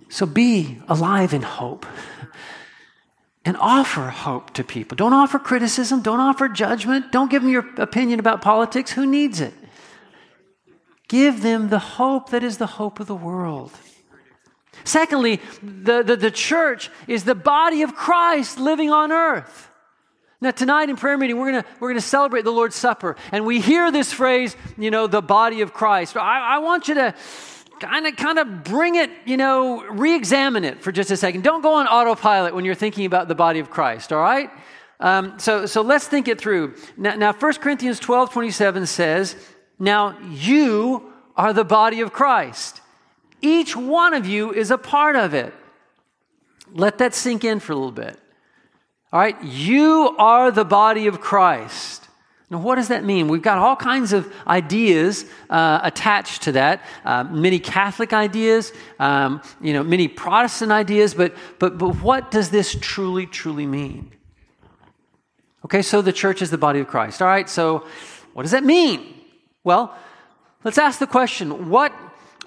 So 0.08 0.26
be 0.26 0.78
alive 0.88 1.34
in 1.34 1.42
hope 1.42 1.86
and 3.44 3.56
offer 3.58 4.08
hope 4.08 4.52
to 4.54 4.64
people. 4.64 4.96
Don't 4.96 5.12
offer 5.12 5.38
criticism, 5.38 6.02
don't 6.02 6.20
offer 6.20 6.48
judgment, 6.48 7.12
don't 7.12 7.30
give 7.30 7.42
them 7.42 7.50
your 7.50 7.66
opinion 7.76 8.20
about 8.20 8.42
politics. 8.42 8.92
Who 8.92 9.06
needs 9.06 9.40
it? 9.40 9.54
Give 11.08 11.40
them 11.42 11.70
the 11.70 11.78
hope 11.78 12.30
that 12.30 12.42
is 12.42 12.58
the 12.58 12.66
hope 12.66 13.00
of 13.00 13.06
the 13.06 13.14
world. 13.14 13.72
Secondly, 14.84 15.40
the, 15.62 16.02
the, 16.02 16.16
the 16.16 16.30
church 16.30 16.90
is 17.06 17.24
the 17.24 17.34
body 17.34 17.82
of 17.82 17.94
Christ 17.94 18.58
living 18.58 18.90
on 18.90 19.12
earth. 19.12 19.70
Now, 20.40 20.52
tonight 20.52 20.88
in 20.88 20.96
prayer 20.96 21.18
meeting, 21.18 21.36
we're 21.36 21.50
going 21.50 21.64
we're 21.80 21.88
gonna 21.88 22.00
celebrate 22.00 22.44
the 22.44 22.52
Lord's 22.52 22.76
Supper. 22.76 23.16
And 23.32 23.44
we 23.44 23.60
hear 23.60 23.90
this 23.90 24.12
phrase, 24.12 24.56
you 24.76 24.90
know, 24.90 25.08
the 25.08 25.20
body 25.20 25.62
of 25.62 25.72
Christ. 25.72 26.16
I, 26.16 26.54
I 26.54 26.58
want 26.58 26.86
you 26.86 26.94
to 26.94 27.14
kind 27.80 28.06
of 28.06 28.16
kind 28.16 28.38
of 28.38 28.64
bring 28.64 28.94
it, 28.96 29.10
you 29.24 29.36
know, 29.36 29.82
re-examine 29.84 30.64
it 30.64 30.80
for 30.80 30.92
just 30.92 31.10
a 31.10 31.16
second. 31.16 31.42
Don't 31.42 31.62
go 31.62 31.74
on 31.74 31.86
autopilot 31.86 32.54
when 32.54 32.64
you're 32.64 32.74
thinking 32.74 33.06
about 33.06 33.28
the 33.28 33.34
body 33.34 33.60
of 33.60 33.70
Christ, 33.70 34.12
all 34.12 34.20
right? 34.20 34.50
Um, 35.00 35.38
so, 35.38 35.66
so 35.66 35.82
let's 35.82 36.08
think 36.08 36.28
it 36.28 36.40
through. 36.40 36.74
Now, 36.96 37.14
now 37.14 37.32
1 37.32 37.54
Corinthians 37.54 38.00
12, 38.00 38.32
27 38.32 38.86
says, 38.86 39.36
Now 39.78 40.18
you 40.28 41.12
are 41.36 41.52
the 41.52 41.64
body 41.64 42.00
of 42.00 42.12
Christ. 42.12 42.80
Each 43.40 43.76
one 43.76 44.14
of 44.14 44.26
you 44.26 44.52
is 44.52 44.70
a 44.70 44.78
part 44.78 45.14
of 45.14 45.34
it. 45.34 45.54
Let 46.72 46.98
that 46.98 47.14
sink 47.14 47.44
in 47.44 47.60
for 47.60 47.72
a 47.72 47.76
little 47.76 47.92
bit. 47.92 48.18
All 49.12 49.20
right, 49.20 49.42
you 49.42 50.14
are 50.18 50.50
the 50.50 50.64
body 50.64 51.06
of 51.06 51.20
Christ. 51.20 52.07
Now, 52.50 52.58
what 52.58 52.76
does 52.76 52.88
that 52.88 53.04
mean? 53.04 53.28
We've 53.28 53.42
got 53.42 53.58
all 53.58 53.76
kinds 53.76 54.14
of 54.14 54.32
ideas 54.46 55.26
uh, 55.50 55.80
attached 55.82 56.42
to 56.42 56.52
that. 56.52 56.82
Uh, 57.04 57.24
many 57.24 57.58
Catholic 57.58 58.14
ideas, 58.14 58.72
um, 58.98 59.42
you 59.60 59.74
know, 59.74 59.82
many 59.82 60.08
Protestant 60.08 60.72
ideas. 60.72 61.12
But 61.12 61.34
but 61.58 61.76
but 61.76 62.00
what 62.00 62.30
does 62.30 62.48
this 62.48 62.74
truly 62.80 63.26
truly 63.26 63.66
mean? 63.66 64.12
Okay, 65.64 65.82
so 65.82 66.00
the 66.00 66.12
church 66.12 66.40
is 66.40 66.50
the 66.50 66.58
body 66.58 66.80
of 66.80 66.86
Christ. 66.86 67.20
All 67.20 67.28
right, 67.28 67.48
so 67.48 67.86
what 68.32 68.44
does 68.44 68.52
that 68.52 68.64
mean? 68.64 69.14
Well, 69.62 69.94
let's 70.64 70.78
ask 70.78 70.98
the 70.98 71.06
question: 71.06 71.68
What 71.68 71.92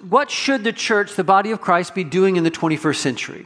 what 0.09 0.31
should 0.31 0.63
the 0.63 0.73
church, 0.73 1.15
the 1.15 1.23
body 1.23 1.51
of 1.51 1.61
Christ, 1.61 1.93
be 1.93 2.03
doing 2.03 2.37
in 2.37 2.43
the 2.43 2.51
21st 2.51 2.95
century? 2.95 3.45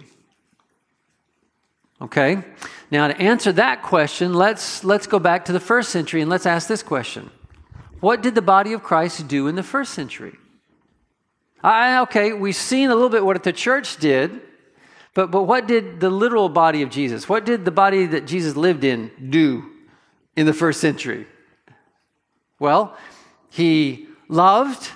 Okay? 2.01 2.43
Now, 2.91 3.07
to 3.07 3.17
answer 3.17 3.51
that 3.53 3.81
question, 3.81 4.33
let's, 4.33 4.83
let's 4.83 5.07
go 5.07 5.19
back 5.19 5.45
to 5.45 5.53
the 5.53 5.59
first 5.59 5.89
century 5.89 6.21
and 6.21 6.29
let's 6.29 6.45
ask 6.45 6.67
this 6.67 6.83
question 6.83 7.31
What 7.99 8.21
did 8.21 8.35
the 8.35 8.41
body 8.41 8.73
of 8.73 8.83
Christ 8.83 9.27
do 9.27 9.47
in 9.47 9.55
the 9.55 9.63
first 9.63 9.93
century? 9.93 10.35
I, 11.63 11.99
okay, 12.01 12.31
we've 12.33 12.55
seen 12.55 12.89
a 12.91 12.93
little 12.93 13.09
bit 13.09 13.25
what 13.25 13.41
the 13.43 13.51
church 13.51 13.97
did, 13.97 14.39
but, 15.15 15.31
but 15.31 15.43
what 15.43 15.67
did 15.67 15.99
the 15.99 16.11
literal 16.11 16.47
body 16.47 16.83
of 16.83 16.91
Jesus, 16.91 17.27
what 17.27 17.45
did 17.45 17.65
the 17.65 17.71
body 17.71 18.05
that 18.05 18.27
Jesus 18.27 18.55
lived 18.55 18.83
in 18.83 19.09
do 19.29 19.63
in 20.35 20.45
the 20.45 20.53
first 20.53 20.79
century? 20.79 21.25
Well, 22.59 22.95
he 23.49 24.07
loved 24.27 24.91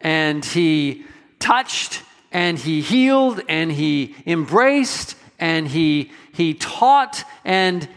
and 0.00 0.44
he 0.44 1.04
touched 1.38 2.02
and 2.32 2.58
he 2.58 2.82
healed 2.82 3.40
and 3.48 3.72
he 3.72 4.14
embraced 4.26 5.16
and 5.38 5.66
he, 5.66 6.10
he 6.34 6.52
taught 6.52 7.24
and, 7.44 7.88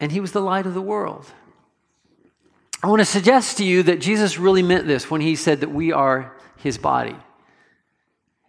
and 0.00 0.10
he 0.10 0.20
was 0.20 0.32
the 0.32 0.40
light 0.40 0.66
of 0.66 0.74
the 0.74 0.82
world. 0.82 1.26
I 2.82 2.88
want 2.88 3.00
to 3.00 3.06
suggest 3.06 3.58
to 3.58 3.64
you 3.64 3.82
that 3.84 4.00
Jesus 4.00 4.38
really 4.38 4.62
meant 4.62 4.86
this 4.86 5.10
when 5.10 5.20
he 5.20 5.36
said 5.36 5.60
that 5.60 5.70
we 5.70 5.92
are 5.92 6.36
his 6.56 6.78
body. 6.78 7.16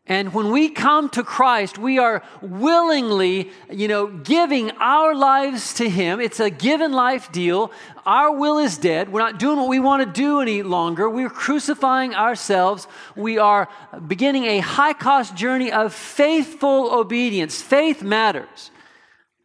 And 0.10 0.34
when 0.34 0.50
we 0.52 0.70
come 0.70 1.08
to 1.10 1.24
Christ, 1.24 1.78
we 1.78 2.00
are 2.00 2.24
willingly, 2.42 3.52
you 3.72 3.88
know, 3.88 4.08
giving 4.08 4.72
our 4.72 5.14
lives 5.14 5.76
to 5.76 5.88
Him. 5.88 6.20
It's 6.20 6.40
a 6.40 6.50
given 6.50 6.92
life 6.92 7.32
deal. 7.32 7.72
Our 8.08 8.36
will 8.36 8.58
is 8.58 8.80
dead. 8.80 9.14
We're 9.14 9.20
not 9.20 9.38
doing 9.38 9.60
what 9.60 9.68
we 9.68 9.80
want 9.80 10.04
to 10.04 10.12
do 10.12 10.42
any 10.42 10.64
longer. 10.64 11.08
We're 11.08 11.30
crucifying 11.30 12.16
ourselves. 12.16 12.88
We 13.16 13.38
are 13.38 13.70
beginning 14.08 14.46
a 14.46 14.60
high 14.62 14.94
cost 14.94 15.36
journey 15.36 15.72
of 15.72 15.94
faithful 15.94 16.92
obedience. 16.92 17.62
Faith 17.62 18.02
matters. 18.02 18.72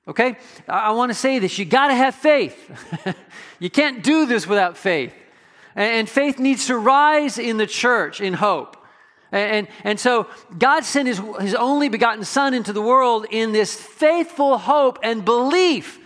Okay? 0.08 0.38
I, 0.66 0.92
want 0.92 1.10
to 1.10 1.14
say 1.14 1.40
this. 1.40 1.58
You 1.58 1.66
got 1.66 1.88
to 1.88 1.94
have 1.94 2.14
faith. 2.14 3.14
you 3.58 3.68
can't 3.68 4.02
do 4.02 4.24
this 4.24 4.46
without 4.46 4.78
faith. 4.78 5.12
And 5.76 6.08
faith 6.08 6.38
needs 6.38 6.68
to 6.68 6.78
rise 6.78 7.36
in 7.36 7.58
the 7.58 7.66
church 7.66 8.22
in 8.22 8.32
hope. 8.32 8.78
And, 9.34 9.66
and 9.82 9.98
so 9.98 10.28
God 10.56 10.84
sent 10.84 11.08
his, 11.08 11.20
his 11.40 11.56
only 11.56 11.88
begotten 11.88 12.24
Son 12.24 12.54
into 12.54 12.72
the 12.72 12.80
world 12.80 13.26
in 13.30 13.50
this 13.50 13.74
faithful 13.74 14.58
hope 14.58 15.00
and 15.02 15.24
belief 15.24 15.98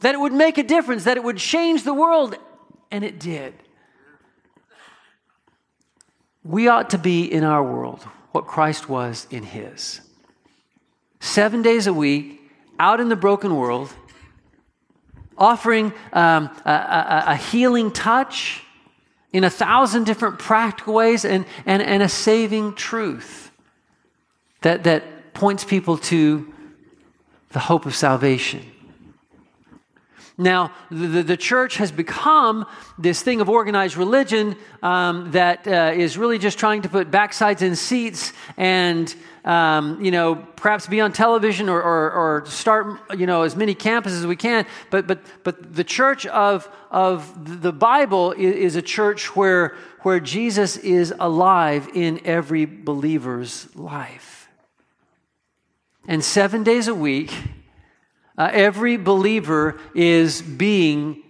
that 0.00 0.14
it 0.14 0.18
would 0.18 0.32
make 0.32 0.56
a 0.56 0.62
difference, 0.62 1.04
that 1.04 1.18
it 1.18 1.22
would 1.22 1.36
change 1.36 1.84
the 1.84 1.92
world. 1.92 2.34
And 2.90 3.04
it 3.04 3.20
did. 3.20 3.52
We 6.44 6.66
ought 6.68 6.90
to 6.90 6.98
be 6.98 7.30
in 7.30 7.44
our 7.44 7.62
world 7.62 8.02
what 8.32 8.46
Christ 8.46 8.88
was 8.88 9.26
in 9.30 9.42
his. 9.42 10.00
Seven 11.20 11.60
days 11.60 11.86
a 11.86 11.92
week, 11.92 12.40
out 12.78 13.00
in 13.00 13.10
the 13.10 13.16
broken 13.16 13.54
world, 13.54 13.92
offering 15.36 15.92
um, 16.14 16.48
a, 16.64 16.70
a, 16.70 17.24
a 17.28 17.36
healing 17.36 17.90
touch 17.90 18.62
in 19.32 19.44
a 19.44 19.50
thousand 19.50 20.04
different 20.04 20.38
practical 20.38 20.94
ways 20.94 21.24
and, 21.24 21.46
and, 21.64 21.82
and 21.82 22.02
a 22.02 22.08
saving 22.08 22.74
truth 22.74 23.50
that, 24.60 24.84
that 24.84 25.34
points 25.34 25.64
people 25.64 25.96
to 25.96 26.52
the 27.50 27.58
hope 27.58 27.86
of 27.86 27.94
salvation. 27.94 28.64
Now, 30.42 30.72
the, 30.90 31.22
the 31.22 31.36
church 31.36 31.76
has 31.76 31.92
become 31.92 32.66
this 32.98 33.22
thing 33.22 33.40
of 33.40 33.48
organized 33.48 33.96
religion 33.96 34.56
um, 34.82 35.30
that 35.32 35.66
uh, 35.66 35.92
is 35.94 36.18
really 36.18 36.38
just 36.38 36.58
trying 36.58 36.82
to 36.82 36.88
put 36.88 37.10
backsides 37.10 37.62
in 37.62 37.76
seats 37.76 38.32
and 38.56 39.14
um, 39.44 40.02
you 40.04 40.12
know, 40.12 40.36
perhaps 40.36 40.86
be 40.86 41.00
on 41.00 41.12
television 41.12 41.68
or, 41.68 41.82
or, 41.82 42.12
or, 42.12 42.46
start, 42.46 43.00
you 43.18 43.26
know, 43.26 43.42
as 43.42 43.56
many 43.56 43.74
campuses 43.74 44.18
as 44.18 44.26
we 44.26 44.36
can. 44.36 44.66
But, 44.90 45.08
but, 45.08 45.20
but 45.42 45.74
the 45.74 45.82
church 45.82 46.26
of, 46.26 46.68
of 46.92 47.60
the 47.60 47.72
Bible 47.72 48.32
is, 48.32 48.54
is 48.54 48.76
a 48.76 48.82
church 48.82 49.34
where, 49.34 49.74
where 50.02 50.20
Jesus 50.20 50.76
is 50.76 51.12
alive 51.18 51.88
in 51.92 52.20
every 52.24 52.66
believer's 52.66 53.74
life. 53.74 54.48
And 56.06 56.24
seven 56.24 56.62
days 56.62 56.86
a 56.86 56.94
week, 56.94 57.32
uh, 58.36 58.50
every 58.52 58.96
believer 58.96 59.78
is 59.94 60.42
being 60.42 61.22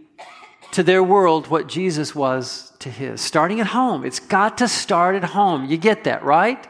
to 0.72 0.82
their 0.82 1.02
world 1.02 1.48
what 1.48 1.66
Jesus 1.66 2.14
was 2.14 2.72
to 2.78 2.90
his. 2.90 3.20
Starting 3.20 3.60
at 3.60 3.68
home. 3.68 4.04
It's 4.04 4.20
got 4.20 4.58
to 4.58 4.68
start 4.68 5.14
at 5.14 5.24
home. 5.24 5.66
You 5.66 5.76
get 5.76 6.04
that, 6.04 6.24
right? 6.24 6.66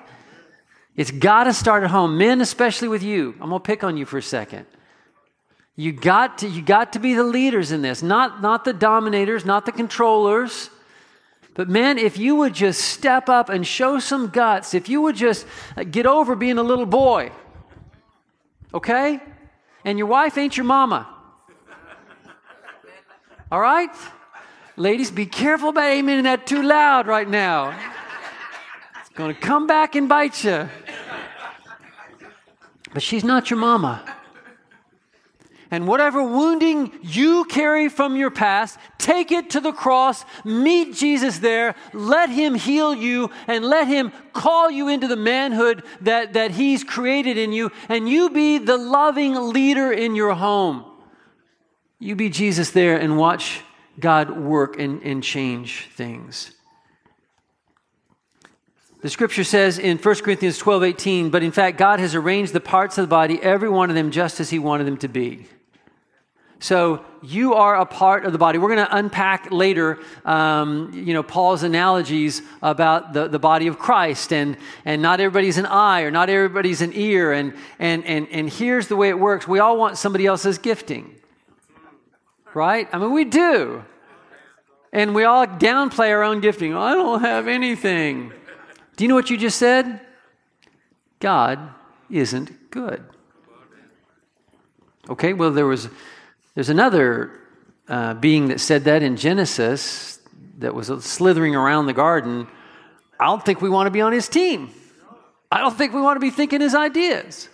It's 0.96 1.10
got 1.10 1.44
to 1.44 1.52
start 1.52 1.84
at 1.84 1.90
home. 1.90 2.18
Men, 2.18 2.40
especially 2.40 2.88
with 2.88 3.02
you. 3.02 3.34
I'm 3.40 3.48
going 3.50 3.60
to 3.60 3.66
pick 3.66 3.84
on 3.84 3.96
you 3.96 4.04
for 4.04 4.18
a 4.18 4.22
second. 4.22 4.66
You 5.74 5.92
got 5.92 6.38
to, 6.38 6.48
you 6.48 6.60
got 6.60 6.92
to 6.92 6.98
be 6.98 7.14
the 7.14 7.24
leaders 7.24 7.72
in 7.72 7.80
this, 7.80 8.02
not, 8.02 8.42
not 8.42 8.64
the 8.64 8.74
dominators, 8.74 9.44
not 9.44 9.64
the 9.64 9.72
controllers. 9.72 10.68
But 11.54 11.68
man, 11.68 11.98
if 11.98 12.18
you 12.18 12.36
would 12.36 12.54
just 12.54 12.80
step 12.80 13.28
up 13.28 13.48
and 13.48 13.66
show 13.66 13.98
some 13.98 14.28
guts, 14.28 14.74
if 14.74 14.88
you 14.88 15.00
would 15.02 15.16
just 15.16 15.46
get 15.90 16.06
over 16.06 16.34
being 16.34 16.58
a 16.58 16.62
little 16.62 16.86
boy, 16.86 17.32
okay? 18.74 19.20
And 19.84 19.98
your 19.98 20.06
wife 20.06 20.38
ain't 20.38 20.56
your 20.56 20.64
mama. 20.64 21.08
All 23.50 23.60
right? 23.60 23.90
Ladies, 24.76 25.10
be 25.10 25.26
careful 25.26 25.70
about 25.70 25.90
aiming 25.90 26.22
that 26.22 26.46
too 26.46 26.62
loud 26.62 27.06
right 27.06 27.28
now. 27.28 27.78
It's 29.00 29.10
going 29.10 29.34
to 29.34 29.40
come 29.40 29.66
back 29.66 29.94
and 29.94 30.08
bite 30.08 30.44
you. 30.44 30.68
But 32.94 33.02
she's 33.02 33.24
not 33.24 33.50
your 33.50 33.58
mama. 33.58 34.02
And 35.72 35.88
whatever 35.88 36.22
wounding 36.22 36.92
you 37.00 37.46
carry 37.46 37.88
from 37.88 38.14
your 38.14 38.30
past, 38.30 38.78
take 38.98 39.32
it 39.32 39.48
to 39.50 39.60
the 39.60 39.72
cross, 39.72 40.22
meet 40.44 40.94
Jesus 40.94 41.38
there, 41.38 41.74
let 41.94 42.28
him 42.28 42.54
heal 42.54 42.94
you, 42.94 43.30
and 43.46 43.64
let 43.64 43.88
him 43.88 44.12
call 44.34 44.70
you 44.70 44.88
into 44.88 45.08
the 45.08 45.16
manhood 45.16 45.82
that, 46.02 46.34
that 46.34 46.50
he's 46.50 46.84
created 46.84 47.38
in 47.38 47.52
you, 47.52 47.72
and 47.88 48.06
you 48.06 48.28
be 48.28 48.58
the 48.58 48.76
loving 48.76 49.34
leader 49.34 49.90
in 49.90 50.14
your 50.14 50.34
home. 50.34 50.84
You 51.98 52.16
be 52.16 52.28
Jesus 52.28 52.70
there 52.72 52.98
and 52.98 53.16
watch 53.16 53.62
God 53.98 54.38
work 54.38 54.78
and, 54.78 55.02
and 55.02 55.22
change 55.22 55.88
things. 55.94 56.52
The 59.00 59.08
scripture 59.08 59.42
says 59.42 59.78
in 59.78 59.96
1 59.96 60.14
Corinthians 60.16 60.58
12 60.58 60.82
18, 60.82 61.30
but 61.30 61.42
in 61.42 61.50
fact, 61.50 61.78
God 61.78 61.98
has 61.98 62.14
arranged 62.14 62.52
the 62.52 62.60
parts 62.60 62.98
of 62.98 63.04
the 63.04 63.08
body, 63.08 63.42
every 63.42 63.70
one 63.70 63.88
of 63.88 63.96
them, 63.96 64.10
just 64.10 64.38
as 64.38 64.50
He 64.50 64.58
wanted 64.58 64.86
them 64.86 64.98
to 64.98 65.08
be. 65.08 65.46
So 66.62 67.04
you 67.22 67.54
are 67.54 67.74
a 67.74 67.84
part 67.84 68.24
of 68.24 68.30
the 68.30 68.38
body. 68.38 68.56
We're 68.56 68.72
going 68.72 68.86
to 68.86 68.96
unpack 68.96 69.50
later, 69.50 69.98
um, 70.24 70.92
you 70.94 71.12
know, 71.12 71.24
Paul's 71.24 71.64
analogies 71.64 72.40
about 72.62 73.12
the, 73.12 73.26
the 73.26 73.40
body 73.40 73.66
of 73.66 73.80
Christ, 73.80 74.32
and 74.32 74.56
and 74.84 75.02
not 75.02 75.18
everybody's 75.18 75.58
an 75.58 75.66
eye 75.66 76.02
or 76.02 76.12
not 76.12 76.30
everybody's 76.30 76.80
an 76.80 76.92
ear, 76.94 77.32
and 77.32 77.54
and 77.80 78.06
and 78.06 78.28
and 78.30 78.48
here's 78.48 78.86
the 78.86 78.94
way 78.94 79.08
it 79.08 79.18
works. 79.18 79.48
We 79.48 79.58
all 79.58 79.76
want 79.76 79.98
somebody 79.98 80.24
else's 80.24 80.58
gifting, 80.58 81.16
right? 82.54 82.88
I 82.92 82.98
mean, 82.98 83.12
we 83.12 83.24
do, 83.24 83.82
and 84.92 85.16
we 85.16 85.24
all 85.24 85.48
downplay 85.48 86.10
our 86.10 86.22
own 86.22 86.40
gifting. 86.40 86.76
I 86.76 86.94
don't 86.94 87.22
have 87.22 87.48
anything. 87.48 88.32
Do 88.94 89.02
you 89.02 89.08
know 89.08 89.16
what 89.16 89.30
you 89.30 89.36
just 89.36 89.58
said? 89.58 90.00
God 91.18 91.58
isn't 92.08 92.70
good. 92.70 93.02
Okay, 95.10 95.32
well, 95.32 95.50
there 95.50 95.66
was 95.66 95.88
there's 96.54 96.68
another 96.68 97.40
uh, 97.88 98.14
being 98.14 98.48
that 98.48 98.60
said 98.60 98.84
that 98.84 99.02
in 99.02 99.16
Genesis 99.16 100.20
that 100.58 100.74
was 100.74 100.88
slithering 101.04 101.56
around 101.56 101.86
the 101.86 101.92
garden. 101.92 102.46
I 103.18 103.26
don't 103.26 103.44
think 103.44 103.60
we 103.60 103.70
want 103.70 103.86
to 103.86 103.90
be 103.90 104.00
on 104.00 104.12
his 104.12 104.28
team. 104.28 104.70
I 105.50 105.58
don't 105.58 105.76
think 105.76 105.92
we 105.92 106.00
want 106.00 106.16
to 106.16 106.20
be 106.20 106.30
thinking 106.30 106.60
his 106.60 106.74
ideas. 106.74 107.48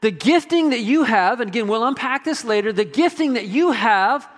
The 0.00 0.10
gifting 0.10 0.70
that 0.70 0.80
you 0.80 1.04
have, 1.04 1.40
and 1.40 1.48
again, 1.48 1.68
we'll 1.68 1.86
unpack 1.86 2.24
this 2.24 2.44
later, 2.44 2.72
the 2.72 2.84
gifting 2.84 3.34
that 3.34 3.46
you 3.46 3.72
have 3.72 4.28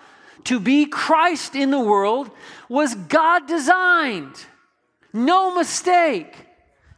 to 0.44 0.60
be 0.60 0.86
Christ 0.86 1.54
in 1.54 1.70
the 1.70 1.80
world 1.80 2.30
was 2.68 2.94
God 2.94 3.46
designed. 3.46 4.34
No 5.12 5.54
mistake. 5.54 6.34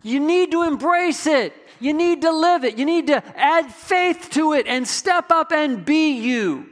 You 0.03 0.21
need 0.21 0.51
to 0.53 0.63
embrace 0.63 1.27
it. 1.27 1.55
You 1.81 1.95
need 1.95 2.21
to 2.23 2.31
live 2.31 2.65
it. 2.65 2.79
You 2.79 2.85
need 2.85 3.07
to 3.09 3.23
add 3.37 3.73
faith 3.73 4.29
to 4.33 4.53
it 4.53 4.67
and 4.67 4.87
step 4.87 5.31
up 5.31 5.51
and 5.51 5.85
be 5.85 6.13
you. 6.13 6.67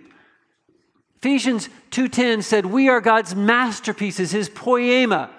Ephesians 1.17 1.69
2:10 1.91 2.43
said, 2.43 2.67
"We 2.67 2.89
are 2.89 3.01
God's 3.01 3.35
masterpieces, 3.35 4.31
his 4.31 4.49
poema, 4.49 5.31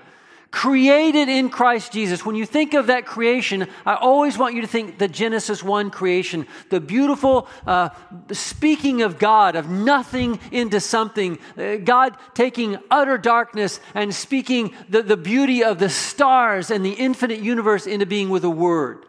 created 0.52 1.30
in 1.30 1.50
Christ 1.50 1.94
Jesus." 1.94 2.26
When 2.26 2.36
you 2.36 2.46
think 2.46 2.74
of 2.74 2.88
that 2.88 3.06
creation, 3.06 3.66
I 3.86 3.94
always 3.94 4.38
want 4.38 4.56
you 4.56 4.62
to 4.62 4.68
think 4.68 4.98
the 4.98 5.08
Genesis 5.08 5.64
1 5.64 5.90
creation, 5.90 6.48
the 6.70 6.82
beautiful 6.82 7.48
uh, 7.66 7.90
speaking 8.34 9.04
of 9.04 9.20
God, 9.20 9.56
of 9.56 9.70
nothing 9.70 10.40
into 10.52 10.82
something, 10.82 11.40
uh, 11.58 11.76
God 11.76 12.18
taking 12.34 12.78
utter 12.92 13.18
darkness 13.18 13.80
and 13.94 14.14
speaking 14.14 14.74
the, 14.90 15.02
the 15.02 15.16
beauty 15.16 15.64
of 15.64 15.80
the 15.80 15.90
stars 15.90 16.72
and 16.72 16.84
the 16.84 16.94
infinite 16.94 17.40
universe 17.40 17.88
into 17.88 18.06
being 18.06 18.30
with 18.30 18.44
a 18.44 18.50
word. 18.50 19.06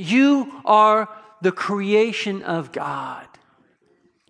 You 0.00 0.62
are 0.64 1.08
the 1.42 1.52
creation 1.52 2.42
of 2.42 2.72
God. 2.72 3.26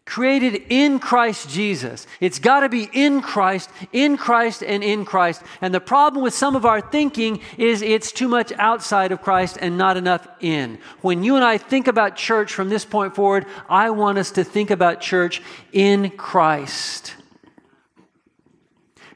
Created 0.05 0.65
in 0.69 0.99
Christ 0.99 1.49
Jesus. 1.49 2.09
It's 2.21 2.41
got 2.41 2.61
to 2.61 2.69
be 2.69 2.91
in 2.93 3.21
Christ, 3.21 3.71
in 3.93 4.17
Christ, 4.17 4.65
and 4.65 4.83
in 4.83 5.05
Christ. 5.05 5.41
And 5.61 5.73
the 5.73 5.81
problem 5.81 6.25
with 6.25 6.35
some 6.35 6.57
of 6.57 6.67
our 6.67 6.81
thinking 6.81 7.41
is 7.57 7.81
it's 7.81 8.11
too 8.11 8.27
much 8.27 8.53
outside 8.59 9.13
of 9.13 9.23
Christ 9.23 9.59
and 9.61 9.79
not 9.79 9.97
enough 9.97 10.27
in. 10.41 10.81
When 11.03 11.23
you 11.23 11.37
and 11.37 11.45
I 11.45 11.59
think 11.59 11.87
about 11.87 12.17
church 12.17 12.53
from 12.53 12.71
this 12.71 12.85
point 12.85 13.15
forward, 13.15 13.47
I 13.69 13.91
want 13.91 14.19
us 14.19 14.33
to 14.33 14.43
think 14.43 14.73
about 14.73 15.01
church 15.01 15.41
in 15.73 16.11
Christ. 16.11 17.15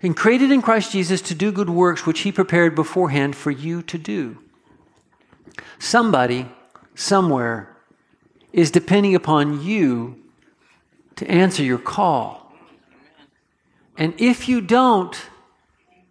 And 0.01 0.17
created 0.17 0.53
in 0.53 0.63
Christ 0.63 0.93
Jesus 0.93 1.21
to 1.23 1.35
do 1.35 1.51
good 1.51 1.71
works 1.71 2.07
which 2.07 2.21
He 2.21 2.31
prepared 2.31 2.77
beforehand 2.77 3.35
for 3.35 3.51
you 3.51 3.83
to 3.83 3.99
do. 3.99 4.44
Somebody, 5.79 6.49
somewhere, 6.95 7.77
is 8.53 8.71
depending 8.71 9.15
upon 9.15 9.65
you 9.65 10.23
to 11.17 11.29
answer 11.31 11.63
your 11.63 11.79
call. 11.79 12.53
And 13.97 14.15
if 14.19 14.49
you 14.49 14.61
don't, 14.61 15.17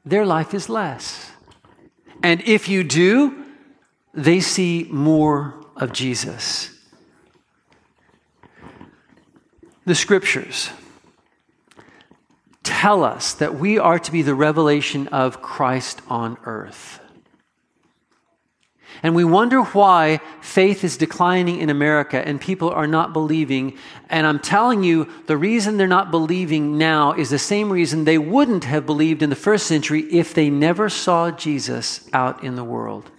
their 0.06 0.26
life 0.26 0.54
is 0.54 0.70
less. 0.70 1.32
And 2.22 2.42
if 2.42 2.70
you 2.70 2.84
do, 2.84 3.44
they 4.14 4.40
see 4.40 4.88
more 4.90 5.66
of 5.76 5.92
Jesus. 5.92 6.70
The 9.86 9.96
scriptures 9.96 10.70
tell 12.64 13.04
us 13.04 13.34
that 13.34 13.56
we 13.56 13.78
are 13.78 14.00
to 14.00 14.12
be 14.12 14.22
the 14.22 14.36
revelation 14.36 15.08
of 15.10 15.42
Christ 15.42 16.02
on 16.10 16.38
earth. 16.46 17.00
And 19.04 19.16
we 19.16 19.26
wonder 19.26 19.62
why 19.62 20.22
faith 20.40 20.86
is 20.86 20.96
declining 20.96 21.60
in 21.60 21.70
America 21.70 22.26
and 22.26 22.40
people 22.40 22.70
are 22.70 22.88
not 22.88 23.12
believing. 23.12 23.78
And 24.10 24.26
I'm 24.26 24.40
telling 24.40 24.84
you, 24.84 25.12
the 25.28 25.36
reason 25.36 25.76
they're 25.76 25.88
not 25.88 26.10
believing 26.10 26.78
now 26.78 27.12
is 27.12 27.30
the 27.30 27.38
same 27.38 27.70
reason 27.70 28.06
they 28.06 28.18
wouldn't 28.18 28.64
have 28.64 28.86
believed 28.86 29.22
in 29.22 29.30
the 29.30 29.36
first 29.36 29.68
century 29.68 30.04
if 30.04 30.34
they 30.34 30.50
never 30.50 30.88
saw 30.88 31.32
Jesus 31.32 32.10
out 32.14 32.46
in 32.46 32.56
the 32.56 32.64
world. 32.64 33.12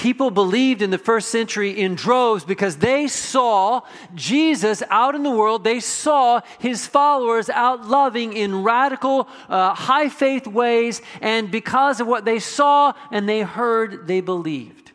People 0.00 0.30
believed 0.30 0.80
in 0.80 0.88
the 0.88 0.96
first 0.96 1.28
century 1.28 1.78
in 1.78 1.94
droves 1.94 2.42
because 2.42 2.78
they 2.78 3.06
saw 3.06 3.82
Jesus 4.14 4.82
out 4.88 5.14
in 5.14 5.22
the 5.22 5.30
world. 5.30 5.62
They 5.62 5.78
saw 5.78 6.40
his 6.58 6.86
followers 6.86 7.50
out 7.50 7.86
loving 7.86 8.32
in 8.32 8.62
radical, 8.62 9.28
uh, 9.50 9.74
high 9.74 10.08
faith 10.08 10.46
ways. 10.46 11.02
And 11.20 11.50
because 11.50 12.00
of 12.00 12.06
what 12.06 12.24
they 12.24 12.38
saw 12.38 12.94
and 13.12 13.28
they 13.28 13.42
heard, 13.42 14.06
they 14.06 14.22
believed. 14.22 14.92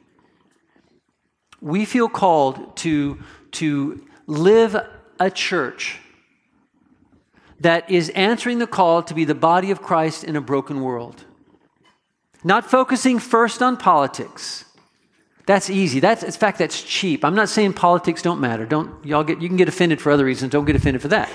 We 1.62 1.86
feel 1.86 2.10
called 2.10 2.76
to, 2.78 3.20
to 3.52 4.04
live 4.26 4.76
a 5.20 5.30
church 5.30 6.00
that 7.60 7.92
is 7.92 8.10
answering 8.16 8.58
the 8.58 8.66
call 8.66 9.04
to 9.04 9.14
be 9.14 9.24
the 9.24 9.36
body 9.36 9.70
of 9.70 9.84
Christ 9.84 10.24
in 10.24 10.36
a 10.36 10.42
broken 10.42 10.82
world. 10.82 11.26
Not 12.44 12.66
focusing 12.66 13.20
first 13.20 13.62
on 13.62 13.78
politics 13.78 14.65
that's 15.46 15.70
easy. 15.70 16.00
That's 16.00 16.24
in 16.24 16.32
fact 16.32 16.60
that's 16.60 16.82
cheap. 16.82 17.24
I'm 17.24 17.36
not 17.36 17.50
saying 17.50 17.74
politics 17.74 18.22
don't 18.22 18.40
matter. 18.40 18.66
Don't 18.66 19.06
y'all 19.06 19.24
get 19.24 19.42
you 19.42 19.48
can 19.48 19.58
get 19.58 19.68
offended 19.68 20.02
for 20.02 20.12
other 20.12 20.26
reasons. 20.26 20.52
Don't 20.52 20.66
get 20.66 20.76
offended 20.76 21.02
for 21.02 21.10
that. 21.10 21.30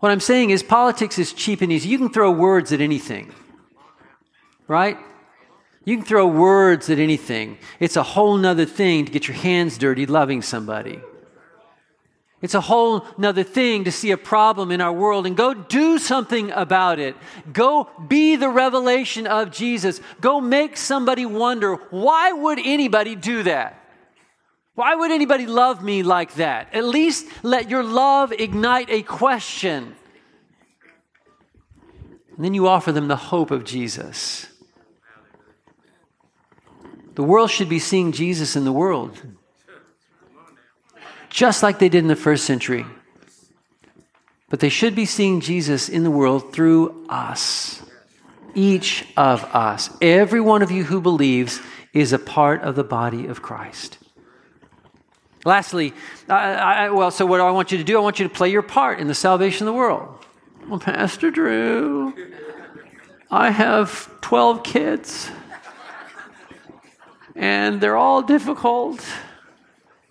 What 0.00 0.12
I'm 0.12 0.20
saying 0.20 0.50
is 0.50 0.62
politics 0.62 1.18
is 1.18 1.32
cheap 1.32 1.60
and 1.60 1.72
easy. 1.72 1.88
You 1.88 1.98
can 1.98 2.10
throw 2.10 2.30
words 2.30 2.72
at 2.72 2.80
anything. 2.80 3.32
Right? 4.68 4.96
You 5.84 5.96
can 5.96 6.04
throw 6.04 6.26
words 6.26 6.90
at 6.90 6.98
anything. 6.98 7.58
It's 7.80 7.96
a 7.96 8.02
whole 8.02 8.36
nother 8.36 8.66
thing 8.66 9.06
to 9.06 9.12
get 9.12 9.26
your 9.26 9.36
hands 9.36 9.78
dirty 9.78 10.04
loving 10.06 10.42
somebody. 10.42 11.00
It's 12.40 12.54
a 12.54 12.60
whole 12.60 13.04
nother 13.16 13.42
thing 13.42 13.84
to 13.84 13.92
see 13.92 14.12
a 14.12 14.16
problem 14.16 14.70
in 14.70 14.80
our 14.80 14.92
world 14.92 15.26
and 15.26 15.36
go 15.36 15.54
do 15.54 15.98
something 15.98 16.52
about 16.52 17.00
it. 17.00 17.16
Go 17.52 17.90
be 18.06 18.36
the 18.36 18.48
revelation 18.48 19.26
of 19.26 19.50
Jesus. 19.50 20.00
Go 20.20 20.40
make 20.40 20.76
somebody 20.76 21.26
wonder 21.26 21.74
why 21.90 22.32
would 22.32 22.60
anybody 22.62 23.16
do 23.16 23.42
that? 23.42 23.74
Why 24.76 24.94
would 24.94 25.10
anybody 25.10 25.46
love 25.46 25.82
me 25.82 26.04
like 26.04 26.34
that? 26.34 26.72
At 26.72 26.84
least 26.84 27.26
let 27.42 27.68
your 27.68 27.82
love 27.82 28.32
ignite 28.32 28.88
a 28.90 29.02
question. 29.02 29.96
And 32.36 32.44
then 32.44 32.54
you 32.54 32.68
offer 32.68 32.92
them 32.92 33.08
the 33.08 33.16
hope 33.16 33.50
of 33.50 33.64
Jesus. 33.64 34.46
The 37.16 37.24
world 37.24 37.50
should 37.50 37.68
be 37.68 37.80
seeing 37.80 38.12
Jesus 38.12 38.54
in 38.54 38.64
the 38.64 38.70
world. 38.70 39.20
Just 41.30 41.62
like 41.62 41.78
they 41.78 41.88
did 41.88 41.98
in 41.98 42.08
the 42.08 42.16
first 42.16 42.44
century. 42.44 42.86
But 44.50 44.60
they 44.60 44.68
should 44.68 44.94
be 44.94 45.04
seeing 45.04 45.40
Jesus 45.40 45.88
in 45.88 46.04
the 46.04 46.10
world 46.10 46.52
through 46.52 47.06
us. 47.08 47.82
Each 48.54 49.06
of 49.16 49.44
us. 49.54 49.90
Every 50.00 50.40
one 50.40 50.62
of 50.62 50.70
you 50.70 50.84
who 50.84 51.00
believes 51.00 51.60
is 51.92 52.12
a 52.12 52.18
part 52.18 52.62
of 52.62 52.74
the 52.74 52.84
body 52.84 53.26
of 53.26 53.42
Christ. 53.42 53.98
Lastly, 55.44 55.92
I, 56.28 56.54
I, 56.54 56.90
well, 56.90 57.10
so 57.10 57.24
what 57.24 57.40
I 57.40 57.50
want 57.50 57.72
you 57.72 57.78
to 57.78 57.84
do? 57.84 57.96
I 57.96 58.00
want 58.00 58.18
you 58.18 58.28
to 58.28 58.34
play 58.34 58.50
your 58.50 58.62
part 58.62 58.98
in 58.98 59.06
the 59.06 59.14
salvation 59.14 59.66
of 59.66 59.74
the 59.74 59.78
world. 59.78 60.24
Well, 60.66 60.80
Pastor 60.80 61.30
Drew, 61.30 62.14
I 63.30 63.50
have 63.50 64.10
12 64.20 64.62
kids, 64.62 65.30
and 67.34 67.80
they're 67.80 67.96
all 67.96 68.22
difficult. 68.22 69.04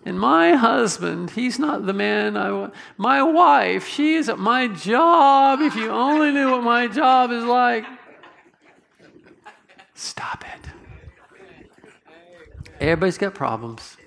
And 0.08 0.18
my 0.18 0.52
husband, 0.52 1.32
he's 1.32 1.58
not 1.58 1.84
the 1.84 1.92
man 1.92 2.34
I 2.34 2.50
want. 2.50 2.72
My 2.96 3.22
wife, 3.22 3.86
she 3.86 4.14
is 4.14 4.30
at 4.30 4.38
my 4.38 4.66
job. 4.66 5.60
If 5.60 5.76
you 5.76 5.90
only 5.90 6.32
knew 6.32 6.50
what 6.50 6.62
my 6.62 6.86
job 6.86 7.30
is 7.30 7.44
like. 7.44 7.84
Stop 9.92 10.46
it. 10.46 10.70
Everybody's 12.80 13.18
got 13.18 13.34
problems. 13.34 13.98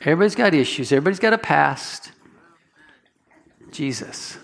Everybody's 0.00 0.34
got 0.34 0.54
issues. 0.54 0.90
Everybody's 0.90 1.18
got 1.18 1.34
a 1.34 1.38
past. 1.38 2.10
Jesus. 3.72 4.38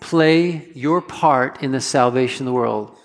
Play 0.00 0.70
your 0.72 1.02
part 1.02 1.62
in 1.62 1.72
the 1.72 1.82
salvation 1.82 2.46
of 2.46 2.52
the 2.52 2.54
world. 2.54 2.96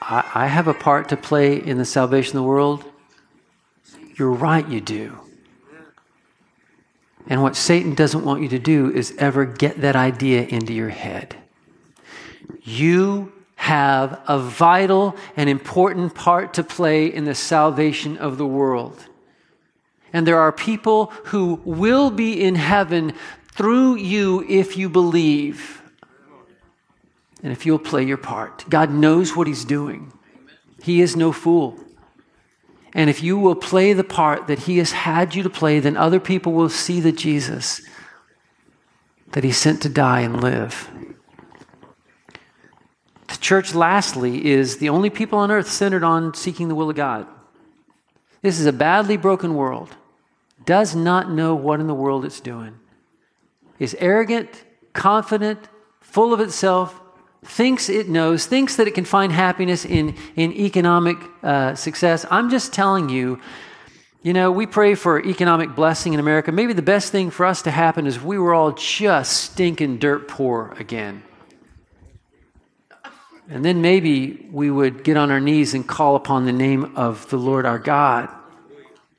I, 0.00 0.24
I 0.34 0.46
have 0.46 0.68
a 0.68 0.74
part 0.74 1.10
to 1.10 1.18
play 1.18 1.54
in 1.54 1.76
the 1.76 1.84
salvation 1.84 2.38
of 2.38 2.44
the 2.44 2.48
world. 2.48 2.90
You're 4.16 4.32
right, 4.32 4.66
you 4.68 4.80
do. 4.80 5.18
And 7.26 7.42
what 7.42 7.56
Satan 7.56 7.94
doesn't 7.94 8.24
want 8.24 8.42
you 8.42 8.48
to 8.50 8.58
do 8.58 8.92
is 8.92 9.14
ever 9.18 9.44
get 9.44 9.80
that 9.80 9.96
idea 9.96 10.42
into 10.42 10.72
your 10.72 10.90
head. 10.90 11.36
You 12.62 13.32
have 13.56 14.20
a 14.28 14.38
vital 14.38 15.16
and 15.36 15.48
important 15.48 16.14
part 16.14 16.54
to 16.54 16.62
play 16.62 17.06
in 17.06 17.24
the 17.24 17.34
salvation 17.34 18.18
of 18.18 18.36
the 18.36 18.46
world. 18.46 19.06
And 20.12 20.26
there 20.26 20.38
are 20.38 20.52
people 20.52 21.06
who 21.24 21.60
will 21.64 22.10
be 22.10 22.42
in 22.42 22.54
heaven 22.56 23.14
through 23.52 23.96
you 23.96 24.44
if 24.48 24.76
you 24.76 24.88
believe. 24.88 25.82
And 27.42 27.52
if 27.52 27.64
you'll 27.64 27.78
play 27.78 28.04
your 28.04 28.16
part, 28.16 28.64
God 28.68 28.90
knows 28.90 29.34
what 29.34 29.46
He's 29.46 29.64
doing. 29.64 30.12
He 30.82 31.00
is 31.00 31.16
no 31.16 31.32
fool. 31.32 31.78
And 32.94 33.10
if 33.10 33.22
you 33.22 33.36
will 33.36 33.56
play 33.56 33.92
the 33.92 34.04
part 34.04 34.46
that 34.46 34.60
He 34.60 34.78
has 34.78 34.92
had 34.92 35.34
you 35.34 35.42
to 35.42 35.50
play, 35.50 35.80
then 35.80 35.96
other 35.96 36.20
people 36.20 36.52
will 36.52 36.68
see 36.68 37.00
the 37.00 37.12
Jesus 37.12 37.82
that 39.32 39.42
He 39.42 39.50
sent 39.50 39.82
to 39.82 39.88
die 39.88 40.20
and 40.20 40.40
live. 40.40 40.88
The 43.26 43.36
church, 43.38 43.74
lastly, 43.74 44.46
is 44.46 44.78
the 44.78 44.88
only 44.88 45.10
people 45.10 45.40
on 45.40 45.50
earth 45.50 45.68
centered 45.68 46.04
on 46.04 46.34
seeking 46.34 46.68
the 46.68 46.74
will 46.76 46.90
of 46.90 46.96
God. 46.96 47.26
This 48.42 48.60
is 48.60 48.66
a 48.66 48.72
badly 48.72 49.16
broken 49.16 49.54
world, 49.54 49.96
does 50.64 50.94
not 50.94 51.30
know 51.30 51.54
what 51.54 51.80
in 51.80 51.88
the 51.88 51.94
world 51.94 52.24
it's 52.24 52.40
doing, 52.40 52.78
is 53.78 53.96
arrogant, 53.98 54.64
confident, 54.92 55.68
full 56.00 56.32
of 56.32 56.40
itself, 56.40 57.00
thinks 57.44 57.88
it 57.88 58.08
knows, 58.08 58.46
thinks 58.46 58.76
that 58.76 58.88
it 58.88 58.94
can 58.94 59.04
find 59.04 59.32
happiness 59.32 59.84
in, 59.84 60.16
in 60.36 60.52
economic 60.52 61.18
uh, 61.42 61.74
success. 61.74 62.26
I'm 62.30 62.50
just 62.50 62.72
telling 62.72 63.08
you, 63.08 63.40
you 64.22 64.32
know, 64.32 64.50
we 64.50 64.66
pray 64.66 64.94
for 64.94 65.22
economic 65.22 65.74
blessing 65.74 66.14
in 66.14 66.20
America. 66.20 66.50
Maybe 66.50 66.72
the 66.72 66.82
best 66.82 67.12
thing 67.12 67.30
for 67.30 67.44
us 67.44 67.62
to 67.62 67.70
happen 67.70 68.06
is 68.06 68.20
we 68.20 68.38
were 68.38 68.54
all 68.54 68.72
just 68.72 69.36
stinking 69.36 69.98
dirt 69.98 70.28
poor 70.28 70.74
again. 70.78 71.22
And 73.50 73.62
then 73.62 73.82
maybe 73.82 74.48
we 74.50 74.70
would 74.70 75.04
get 75.04 75.18
on 75.18 75.30
our 75.30 75.40
knees 75.40 75.74
and 75.74 75.86
call 75.86 76.16
upon 76.16 76.46
the 76.46 76.52
name 76.52 76.96
of 76.96 77.28
the 77.28 77.36
Lord 77.36 77.66
our 77.66 77.78
God 77.78 78.30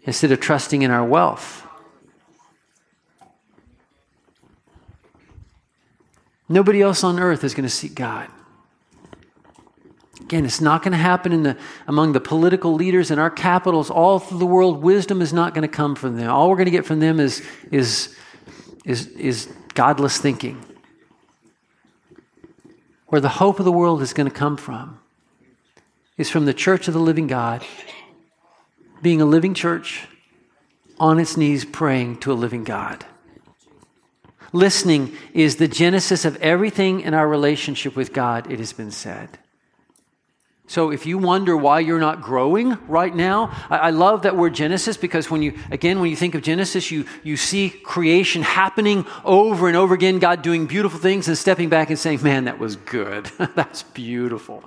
instead 0.01 0.31
of 0.31 0.39
trusting 0.39 0.81
in 0.81 0.89
our 0.89 1.05
wealth. 1.05 1.64
Nobody 6.47 6.81
else 6.81 7.03
on 7.03 7.19
earth 7.19 7.43
is 7.43 7.53
going 7.53 7.63
to 7.63 7.73
seek 7.73 7.95
God. 7.95 8.29
Again, 10.21 10.45
it's 10.45 10.62
not 10.62 10.81
going 10.81 10.91
to 10.91 10.97
happen 10.97 11.31
in 11.31 11.43
the, 11.43 11.58
among 11.88 12.13
the 12.13 12.19
political 12.19 12.73
leaders 12.73 13.12
in 13.12 13.19
our 13.19 13.29
capitals 13.29 13.89
all 13.89 14.17
through 14.19 14.39
the 14.39 14.45
world. 14.45 14.81
Wisdom 14.81 15.21
is 15.21 15.34
not 15.34 15.53
going 15.53 15.62
to 15.62 15.67
come 15.67 15.95
from 15.95 16.17
them. 16.17 16.29
All 16.29 16.49
we're 16.49 16.55
going 16.55 16.65
to 16.65 16.71
get 16.71 16.86
from 16.86 16.99
them 16.99 17.19
is, 17.19 17.45
is, 17.71 18.15
is, 18.86 19.08
is 19.10 19.53
godless 19.73 20.17
thinking. 20.17 20.63
Where 23.08 23.21
the 23.21 23.29
hope 23.29 23.60
of 23.60 23.65
the 23.65 23.71
world 23.71 24.01
is 24.01 24.13
going 24.13 24.29
to 24.29 24.36
come 24.36 24.58
from 24.58 24.99
is 26.17 26.29
from 26.29 26.45
the 26.45 26.53
church 26.53 26.88
of 26.88 26.93
the 26.93 26.99
living 26.99 27.27
God, 27.27 27.63
being 29.01 29.21
a 29.21 29.25
living 29.25 29.53
church 29.53 30.08
on 30.99 31.19
its 31.19 31.38
knees 31.38 31.65
praying 31.65 32.17
to 32.21 32.31
a 32.31 32.34
living 32.34 32.63
God. 32.63 33.05
Listening 34.55 35.13
is 35.33 35.57
the 35.57 35.67
genesis 35.67 36.23
of 36.23 36.37
everything 36.37 37.01
in 37.01 37.13
our 37.13 37.27
relationship 37.27 37.93
with 37.93 38.13
God, 38.13 38.49
it 38.49 38.57
has 38.59 38.71
been 38.71 38.89
said. 38.89 39.37
So 40.65 40.91
if 40.91 41.05
you 41.05 41.17
wonder 41.17 41.57
why 41.57 41.81
you're 41.81 41.99
not 41.99 42.21
growing 42.21 42.77
right 42.87 43.13
now, 43.13 43.51
I, 43.69 43.91
love 43.91 44.21
that 44.21 44.37
word 44.37 44.55
Genesis 44.55 44.95
because 44.95 45.29
when 45.29 45.41
you, 45.41 45.59
again, 45.71 45.99
when 45.99 46.09
you 46.09 46.15
think 46.15 46.35
of 46.35 46.41
Genesis, 46.41 46.89
you, 46.89 47.05
you 47.21 47.35
see 47.35 47.69
creation 47.69 48.43
happening 48.43 49.05
over 49.25 49.67
and 49.67 49.75
over 49.75 49.93
again, 49.93 50.19
God 50.19 50.41
doing 50.41 50.67
beautiful 50.67 50.99
things 50.99 51.27
and 51.27 51.37
stepping 51.37 51.67
back 51.67 51.89
and 51.89 51.99
saying, 51.99 52.23
man, 52.23 52.45
that 52.45 52.57
was 52.57 52.77
good. 52.77 53.25
That's 53.55 53.83
beautiful. 53.83 54.63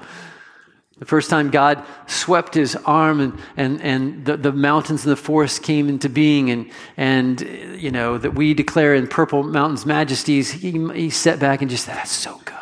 The 0.99 1.05
first 1.05 1.31
time 1.31 1.51
God 1.51 1.85
swept 2.07 2.55
his 2.55 2.75
arm 2.75 3.21
and, 3.21 3.39
and, 3.57 3.81
and 3.83 4.25
the, 4.25 4.37
the 4.37 4.53
mountains 4.53 5.05
and 5.05 5.13
the 5.13 5.17
forests 5.17 5.61
came 5.61 5.89
into 5.89 6.09
being, 6.09 6.51
and, 6.51 6.71
and 6.97 7.41
you 7.81 7.93
know, 7.93 8.19
that 8.19 8.35
we 8.35 8.53
declare 8.53 8.95
in 8.95 9.07
Purple 9.07 9.45
Mountain's 9.45 9.87
majesties, 9.87 10.51
he, 10.51 10.73
he 10.93 11.11
sat 11.11 11.39
back 11.39 11.63
and 11.63 11.71
just 11.71 11.85
said, 11.85 11.97
That's 11.97 12.11
so 12.11 12.41
good. 12.45 12.55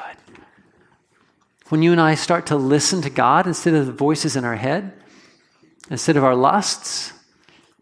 When 1.69 1.83
you 1.83 1.93
and 1.93 2.01
I 2.01 2.15
start 2.15 2.47
to 2.47 2.57
listen 2.57 3.01
to 3.03 3.11
God 3.11 3.47
instead 3.47 3.75
of 3.75 3.87
the 3.87 3.93
voices 3.93 4.37
in 4.37 4.45
our 4.45 4.57
head, 4.57 4.93
instead 5.91 6.19
of 6.19 6.25
our 6.25 6.37
lusts, 6.37 7.13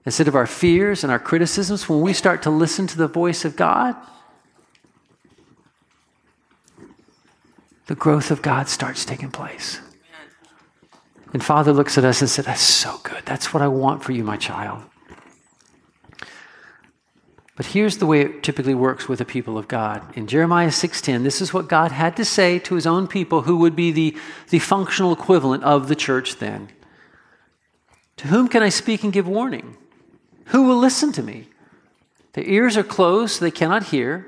instead 0.06 0.28
of 0.28 0.36
our 0.36 0.46
fears 0.46 1.02
and 1.02 1.10
our 1.10 1.18
criticisms, 1.18 1.88
when 1.88 2.00
we 2.00 2.12
start 2.12 2.42
to 2.42 2.50
listen 2.50 2.86
to 2.86 2.96
the 2.96 3.08
voice 3.08 3.44
of 3.44 3.56
God, 3.56 3.96
the 7.86 7.94
growth 7.96 8.30
of 8.30 8.40
God 8.40 8.68
starts 8.68 9.04
taking 9.04 9.30
place. 9.30 9.80
And 11.34 11.44
Father 11.44 11.72
looks 11.72 11.98
at 11.98 12.04
us 12.04 12.20
and 12.20 12.30
said, 12.30 12.46
That's 12.46 12.62
so 12.62 13.00
good. 13.02 13.26
That's 13.26 13.52
what 13.52 13.62
I 13.62 13.68
want 13.68 14.04
for 14.04 14.12
you, 14.12 14.22
my 14.22 14.36
child. 14.36 14.82
But 17.56 17.66
here's 17.66 17.98
the 17.98 18.06
way 18.06 18.20
it 18.20 18.42
typically 18.42 18.74
works 18.74 19.08
with 19.08 19.18
the 19.18 19.24
people 19.24 19.58
of 19.58 19.68
God. 19.68 20.02
In 20.16 20.26
Jeremiah 20.26 20.70
6:10, 20.70 21.22
this 21.22 21.40
is 21.40 21.52
what 21.52 21.68
God 21.68 21.92
had 21.92 22.16
to 22.16 22.24
say 22.24 22.58
to 22.60 22.76
his 22.76 22.86
own 22.86 23.06
people 23.06 23.42
who 23.42 23.58
would 23.58 23.76
be 23.76 23.90
the, 23.92 24.16
the 24.50 24.58
functional 24.60 25.12
equivalent 25.12 25.62
of 25.64 25.88
the 25.88 25.94
church 25.96 26.38
then. 26.38 26.68
To 28.18 28.28
whom 28.28 28.48
can 28.48 28.62
I 28.62 28.68
speak 28.68 29.02
and 29.04 29.12
give 29.12 29.28
warning? 29.28 29.76
Who 30.46 30.64
will 30.64 30.78
listen 30.78 31.12
to 31.12 31.22
me? 31.22 31.48
Their 32.32 32.44
ears 32.44 32.76
are 32.76 32.84
closed, 32.84 33.36
so 33.36 33.44
they 33.44 33.50
cannot 33.50 33.84
hear. 33.84 34.26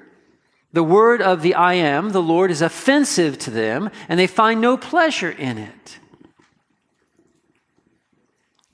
The 0.73 0.85
word 0.85 1.23
of 1.23 1.43
the 1.43 1.55
I 1.55 1.75
am, 1.75 2.11
the 2.11 2.23
Lord, 2.23 2.51
is 2.51 2.63
offensive 2.63 3.39
to 3.41 3.51
them, 3.51 3.91
and 4.09 4.19
they 4.19 4.27
find 4.27 4.61
no 4.61 4.77
pleasure 4.77 5.31
in 5.31 5.59
it. 5.59 5.99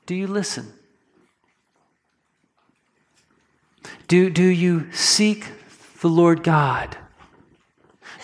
Do 0.06 0.14
you 0.14 0.26
listen? 0.26 0.72
Do, 4.08 4.30
do 4.30 4.44
you 4.44 4.92
seek 4.92 5.46
the 6.00 6.08
Lord 6.08 6.42
God? 6.42 6.96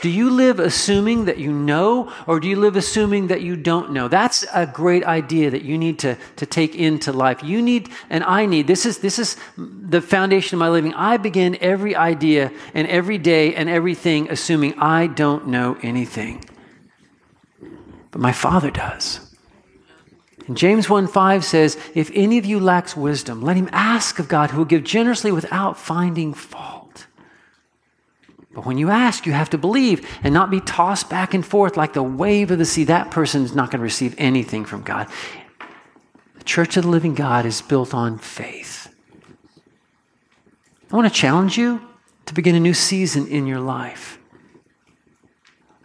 Do 0.01 0.09
you 0.09 0.31
live 0.31 0.61
assuming 0.61 1.25
that 1.25 1.39
you 1.39 1.53
know, 1.53 2.13
or 2.27 2.39
do 2.39 2.49
you 2.49 2.57
live 2.57 2.77
assuming 2.77 3.29
that 3.29 3.41
you 3.41 3.57
don't 3.57 3.91
know? 3.91 4.07
That's 4.07 4.45
a 4.55 4.65
great 4.65 5.03
idea 5.05 5.51
that 5.51 5.63
you 5.63 5.77
need 5.77 5.99
to, 6.01 6.17
to 6.37 6.47
take 6.47 6.77
into 6.77 7.13
life. 7.13 7.43
You 7.43 7.61
need, 7.63 7.89
and 8.09 8.23
I 8.23 8.47
need, 8.47 8.69
this 8.69 8.87
is, 8.87 8.99
this 8.99 9.19
is 9.19 9.37
the 9.57 10.01
foundation 10.01 10.57
of 10.57 10.61
my 10.61 10.69
living. 10.69 10.95
I 10.95 11.17
begin 11.17 11.59
every 11.61 11.97
idea 11.97 12.53
and 12.75 12.87
every 12.87 13.19
day 13.19 13.55
and 13.57 13.69
everything 13.69 14.31
assuming 14.31 14.79
I 14.79 15.09
don't 15.09 15.49
know 15.49 15.77
anything. 15.83 16.45
But 18.13 18.21
my 18.21 18.33
Father 18.33 18.71
does. 18.71 19.28
And 20.49 20.57
James 20.57 20.91
1 20.91 21.07
5 21.07 21.45
says, 21.45 21.79
If 21.95 22.11
any 22.15 22.39
of 22.39 22.45
you 22.45 22.59
lacks 22.59 22.97
wisdom, 22.97 23.43
let 23.43 23.57
him 23.57 23.69
ask 23.71 24.19
of 24.19 24.29
God, 24.29 24.51
who 24.51 24.59
will 24.59 24.65
give 24.65 24.83
generously 24.83 25.31
without 25.31 25.79
finding 25.79 26.35
fault. 26.35 27.07
But 28.53 28.67
when 28.67 28.79
you 28.79 28.91
ask, 28.91 29.27
you 29.27 29.33
have 29.33 29.51
to 29.51 29.59
believe 29.59 30.09
and 30.25 30.35
not 30.35 30.51
be 30.51 30.61
tossed 30.61 31.09
back 31.09 31.33
and 31.33 31.47
forth 31.47 31.77
like 31.77 31.93
the 31.93 32.03
wave 32.03 32.51
of 32.51 32.59
the 32.59 32.65
sea. 32.65 32.85
That 32.85 33.11
person 33.11 33.45
is 33.45 33.55
not 33.55 33.71
going 33.71 33.79
to 33.79 33.85
receive 33.85 34.17
anything 34.19 34.65
from 34.65 34.83
God. 34.83 35.07
The 36.39 36.45
church 36.45 36.77
of 36.77 36.85
the 36.85 36.91
living 36.91 37.15
God 37.15 37.47
is 37.47 37.63
built 37.63 37.95
on 37.95 38.19
faith. 38.19 38.93
I 40.91 40.97
want 40.97 41.07
to 41.07 41.15
challenge 41.15 41.57
you 41.57 41.87
to 42.27 42.35
begin 42.35 42.55
a 42.55 42.61
new 42.61 42.75
season 42.75 43.29
in 43.29 43.47
your 43.47 43.61
life 43.61 44.19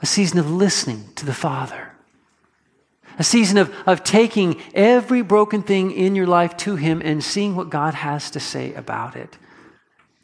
a 0.04 0.06
season 0.06 0.38
of 0.38 0.52
listening 0.52 1.06
to 1.16 1.26
the 1.26 1.34
Father, 1.34 1.93
a 3.20 3.24
season 3.24 3.58
of, 3.58 3.74
of 3.86 4.04
taking 4.04 4.62
every 4.74 5.22
broken 5.22 5.62
thing 5.62 5.92
in 5.92 6.16
your 6.16 6.28
life 6.28 6.58
to 6.58 6.76
Him 6.76 7.02
and 7.04 7.24
seeing 7.24 7.56
what 7.56 7.70
God 7.70 7.94
has 7.94 8.32
to 8.32 8.40
say 8.40 8.74
about 8.74 9.16
it. 9.16 9.38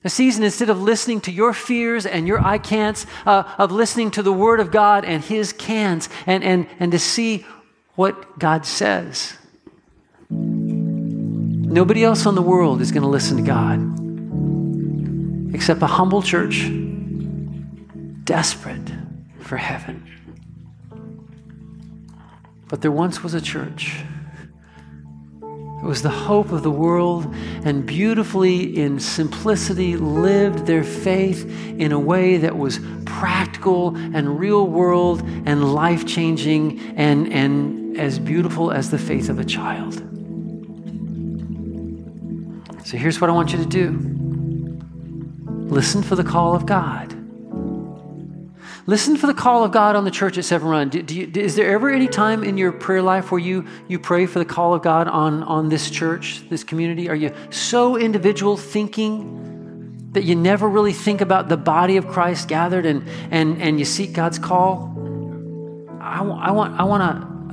A 0.03 0.09
season 0.09 0.43
instead 0.43 0.69
of 0.69 0.81
listening 0.81 1.19
to 1.21 1.31
your 1.31 1.53
fears 1.53 2.05
and 2.05 2.27
your 2.27 2.39
I 2.39 2.57
can'ts, 2.57 3.05
uh, 3.25 3.43
of 3.57 3.71
listening 3.71 4.11
to 4.11 4.23
the 4.23 4.31
Word 4.31 4.59
of 4.59 4.71
God 4.71 5.03
and 5.03 5.23
His 5.23 5.51
cans 5.51 6.07
and, 6.25 6.43
and, 6.43 6.67
and 6.79 6.91
to 6.93 6.99
see 6.99 7.45
what 7.95 8.39
God 8.39 8.65
says. 8.65 9.37
Nobody 10.29 12.03
else 12.03 12.25
on 12.25 12.35
the 12.35 12.41
world 12.41 12.81
is 12.81 12.91
going 12.91 13.03
to 13.03 13.09
listen 13.09 13.37
to 13.37 13.43
God 13.43 13.99
except 15.53 15.81
a 15.81 15.87
humble 15.87 16.21
church 16.21 16.69
desperate 18.23 18.89
for 19.41 19.57
heaven. 19.57 20.08
But 22.69 22.81
there 22.81 22.91
once 22.91 23.21
was 23.23 23.33
a 23.33 23.41
church. 23.41 24.03
It 25.41 25.85
was 25.85 26.01
the 26.01 26.09
hope 26.09 26.51
of 26.51 26.61
the 26.61 26.71
world, 26.71 27.33
and 27.63 27.85
beautifully, 27.85 28.77
in 28.77 28.99
simplicity, 28.99 29.95
lived 29.95 30.65
their 30.65 30.83
faith 30.83 31.49
in 31.79 31.93
a 31.93 31.99
way 31.99 32.37
that 32.37 32.57
was 32.57 32.79
practical 33.05 33.95
and 33.95 34.39
real 34.39 34.67
world 34.67 35.21
and 35.45 35.73
life 35.73 36.05
changing 36.05 36.79
and, 36.97 37.31
and 37.31 37.97
as 37.97 38.19
beautiful 38.19 38.71
as 38.71 38.91
the 38.91 38.97
faith 38.97 39.29
of 39.29 39.39
a 39.39 39.45
child. 39.45 39.95
So 42.85 42.97
here's 42.97 43.21
what 43.21 43.29
I 43.29 43.33
want 43.33 43.51
you 43.53 43.57
to 43.59 43.65
do 43.65 43.91
listen 45.69 46.03
for 46.03 46.15
the 46.15 46.23
call 46.23 46.55
of 46.55 46.65
God. 46.65 47.18
Listen 48.89 49.17
for 49.17 49.27
the 49.27 49.35
call 49.35 49.63
of 49.63 49.71
God 49.71 49.95
on 49.95 50.03
the 50.03 50.09
church 50.09 50.39
at 50.39 50.45
Severn 50.45 50.67
Run. 50.67 50.89
Do, 50.89 51.03
do 51.03 51.15
you, 51.15 51.31
is 51.35 51.55
there 51.55 51.71
ever 51.73 51.91
any 51.91 52.07
time 52.07 52.43
in 52.43 52.57
your 52.57 52.71
prayer 52.71 53.03
life 53.03 53.31
where 53.31 53.39
you, 53.39 53.67
you 53.87 53.99
pray 53.99 54.25
for 54.25 54.39
the 54.39 54.45
call 54.45 54.73
of 54.73 54.81
God 54.81 55.07
on, 55.07 55.43
on 55.43 55.69
this 55.69 55.91
church, 55.91 56.41
this 56.49 56.63
community? 56.63 57.07
Are 57.07 57.13
you 57.13 57.31
so 57.51 57.97
individual 57.97 58.57
thinking 58.57 60.09
that 60.13 60.23
you 60.23 60.35
never 60.35 60.67
really 60.67 60.91
think 60.91 61.21
about 61.21 61.49
the 61.49 61.55
body 61.55 61.97
of 61.97 62.07
Christ 62.07 62.47
gathered 62.47 62.87
and, 62.87 63.07
and, 63.29 63.61
and 63.61 63.77
you 63.77 63.85
seek 63.85 64.13
God's 64.13 64.39
call? 64.39 64.91
I, 66.01 66.21
I 66.21 66.49
want, 66.49 66.79
I 66.79 66.83
want 66.83 67.03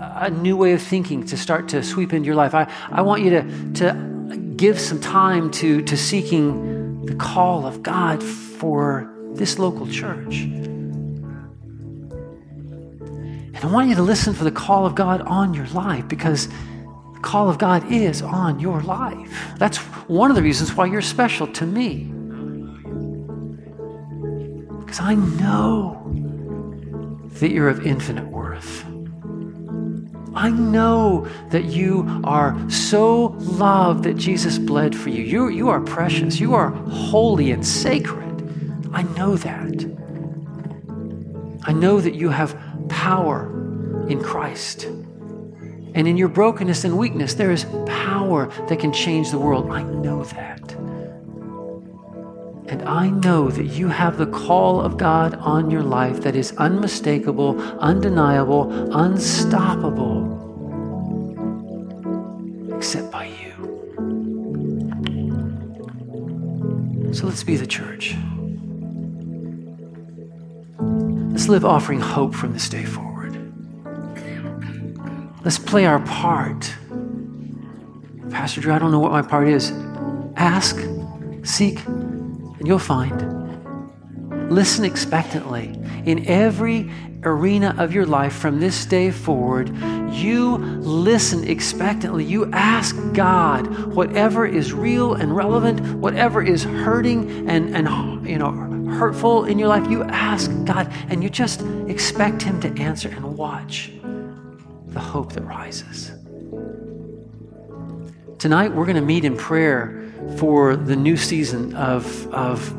a, 0.01 0.25
a 0.25 0.31
new 0.31 0.57
way 0.57 0.73
of 0.73 0.81
thinking 0.81 1.27
to 1.27 1.37
start 1.37 1.69
to 1.69 1.83
sweep 1.83 2.15
into 2.15 2.25
your 2.25 2.35
life. 2.35 2.55
I, 2.55 2.73
I 2.91 3.03
want 3.03 3.23
you 3.23 3.31
to, 3.33 3.73
to 3.75 4.37
give 4.57 4.81
some 4.81 5.03
time 5.03 5.51
to, 5.51 5.83
to 5.83 5.99
seeking 5.99 7.05
the 7.05 7.15
call 7.15 7.67
of 7.67 7.83
God 7.83 8.23
for 8.23 9.15
this 9.35 9.59
local 9.59 9.87
church. 9.87 10.49
And 13.57 13.65
I 13.65 13.69
want 13.69 13.89
you 13.89 13.95
to 13.95 14.03
listen 14.03 14.35
for 14.35 14.45
the 14.45 14.51
call 14.51 14.85
of 14.85 14.95
God 14.95 15.23
on 15.23 15.55
your 15.55 15.67
life 15.69 16.07
because 16.09 16.49
the 16.49 17.21
call 17.23 17.49
of 17.49 17.57
God 17.57 17.91
is 17.91 18.21
on 18.21 18.61
your 18.61 18.83
life. 18.83 19.55
That's 19.57 19.79
one 20.09 20.31
of 20.31 20.37
the 20.37 20.43
reasons 20.43 20.75
why 20.75 20.85
you're 20.85 21.01
special 21.01 21.47
to 21.47 21.65
me. 21.65 22.05
Because 24.81 25.01
I 25.01 25.15
know 25.15 26.03
that 27.41 27.51
you're 27.51 27.71
of 27.71 27.87
infinite 27.87 28.27
worth. 28.27 28.85
I 30.35 30.51
know 30.51 31.27
that 31.49 31.65
you 31.65 32.21
are 32.25 32.55
so 32.69 33.37
loved 33.39 34.05
that 34.05 34.19
Jesus 34.19 34.59
bled 34.59 34.95
for 34.95 35.09
you. 35.09 35.23
You, 35.23 35.49
you 35.49 35.71
are 35.71 35.81
precious. 35.81 36.39
You 36.39 36.55
are 36.55 36.69
holy 36.69 37.53
and 37.53 37.67
sacred. 37.67 38.91
I 38.93 39.03
know 39.17 39.37
that. 39.37 39.97
I 41.65 41.73
know 41.73 42.03
that 42.03 42.15
you 42.15 42.29
have 42.29 42.55
power 43.07 43.47
in 44.09 44.21
Christ. 44.21 44.83
And 45.95 46.09
in 46.09 46.17
your 46.17 46.27
brokenness 46.29 46.83
and 46.83 46.99
weakness, 46.99 47.35
there 47.35 47.53
is 47.53 47.65
power 47.87 48.49
that 48.69 48.81
can 48.81 48.93
change 48.93 49.31
the 49.31 49.39
world. 49.39 49.71
I 49.71 49.85
know 49.85 50.25
that. 50.25 50.73
And 52.69 52.83
I 52.83 53.11
know 53.11 53.49
that 53.49 53.67
you 53.67 53.87
have 53.87 54.19
the 54.19 54.27
call 54.27 54.81
of 54.81 54.97
God 54.99 55.37
on 55.37 55.71
your 55.71 55.85
life 55.85 56.23
that 56.23 56.35
is 56.35 56.51
unmistakable, 56.57 57.61
undeniable, 57.79 58.73
unstoppable, 58.93 60.19
except 62.77 63.13
by 63.13 63.27
you. 63.27 63.53
So 67.15 67.27
let's 67.29 67.45
be 67.45 67.55
the 67.57 67.69
church. 67.69 68.17
Let's 71.37 71.51
live 71.51 71.67
offering 71.67 72.01
hope 72.01 72.35
from 72.35 72.55
this 72.55 72.67
day 72.67 72.87
forward. 72.87 73.37
Let's 75.45 75.59
play 75.59 75.85
our 75.85 75.99
part. 75.99 76.75
Pastor 78.31 78.63
Drew, 78.63 78.73
I 78.73 78.79
don't 78.79 78.91
know 78.91 79.01
what 79.01 79.13
my 79.13 79.21
part 79.21 79.47
is. 79.47 79.71
Ask, 80.37 80.79
seek, 81.43 81.85
and 81.85 82.67
you'll 82.67 82.79
find. 82.79 84.51
Listen 84.51 84.87
expectantly. 84.87 85.79
In 86.07 86.27
every 86.27 86.91
arena 87.23 87.75
of 87.77 87.93
your 87.93 88.07
life 88.07 88.33
from 88.33 88.59
this 88.59 88.87
day 88.87 89.11
forward, 89.11 89.69
you 90.11 90.57
listen 90.57 91.47
expectantly. 91.47 92.25
You 92.25 92.51
ask 92.53 92.97
God 93.13 93.67
whatever 93.89 94.47
is 94.47 94.73
real 94.73 95.13
and 95.13 95.37
relevant, 95.37 95.99
whatever 95.99 96.43
is 96.43 96.65
hurting 96.65 97.47
and, 97.47 97.77
and 97.77 98.27
you 98.27 98.39
know, 98.39 98.76
hurtful 98.89 99.45
in 99.45 99.59
your 99.59 99.69
life, 99.69 99.89
you 99.91 100.03
ask 100.05 100.51
God 100.65 100.93
and 101.09 101.23
you 101.23 101.31
just 101.31 101.63
expect 101.89 102.43
Him 102.43 102.61
to 102.61 102.69
answer 102.81 103.09
and 103.09 103.37
watch 103.37 103.93
the 104.89 105.01
hope 105.01 105.33
that 105.33 105.43
rises. 105.43 106.13
Tonight, 108.39 108.73
we're 108.73 108.85
going 108.85 108.97
to 108.97 109.03
meet 109.03 109.25
in 109.25 109.37
prayer 109.37 110.11
for 110.37 110.77
the 110.77 110.97
new 110.97 111.17
season 111.17 111.75
of, 111.75 112.33
of 112.33 112.75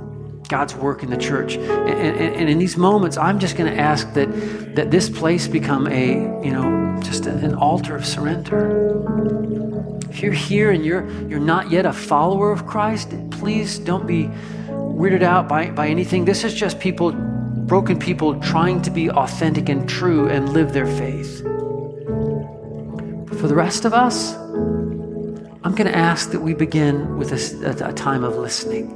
God's 0.47 0.75
work 0.75 1.03
in 1.03 1.09
the 1.09 1.17
church. 1.17 1.55
And, 1.55 1.89
and, 1.89 2.35
and 2.35 2.49
in 2.49 2.57
these 2.57 2.77
moments, 2.77 3.17
I'm 3.17 3.39
just 3.39 3.57
going 3.57 3.71
to 3.71 3.79
ask 3.79 4.13
that, 4.13 4.75
that 4.75 4.91
this 4.91 5.09
place 5.09 5.47
become 5.47 5.87
a, 5.87 6.13
you 6.43 6.51
know, 6.51 6.99
just 7.03 7.25
an 7.25 7.53
altar 7.55 7.95
of 7.95 8.05
surrender. 8.05 9.03
If 10.09 10.21
you're 10.21 10.31
here 10.33 10.71
and 10.71 10.85
you're, 10.85 11.09
you're 11.27 11.39
not 11.39 11.69
yet 11.69 11.85
a 11.85 11.93
follower 11.93 12.51
of 12.51 12.65
Christ, 12.65 13.13
please 13.31 13.77
don't 13.77 14.07
be 14.07 14.29
weirded 14.97 15.21
out 15.21 15.47
by, 15.47 15.69
by 15.69 15.87
anything. 15.87 16.25
This 16.25 16.43
is 16.43 16.55
just 16.55 16.79
people, 16.79 17.11
broken 17.11 17.99
people, 17.99 18.39
trying 18.39 18.81
to 18.81 18.89
be 18.89 19.11
authentic 19.11 19.69
and 19.69 19.87
true 19.87 20.27
and 20.27 20.49
live 20.49 20.73
their 20.73 20.87
faith. 20.87 21.43
But 23.25 23.37
for 23.37 23.47
the 23.47 23.53
rest 23.55 23.85
of 23.85 23.93
us, 23.93 24.35
I'm 25.63 25.75
going 25.75 25.87
to 25.87 25.95
ask 25.95 26.31
that 26.31 26.39
we 26.39 26.55
begin 26.55 27.17
with 27.17 27.31
a, 27.31 27.85
a, 27.85 27.89
a 27.89 27.93
time 27.93 28.23
of 28.23 28.37
listening. 28.37 28.91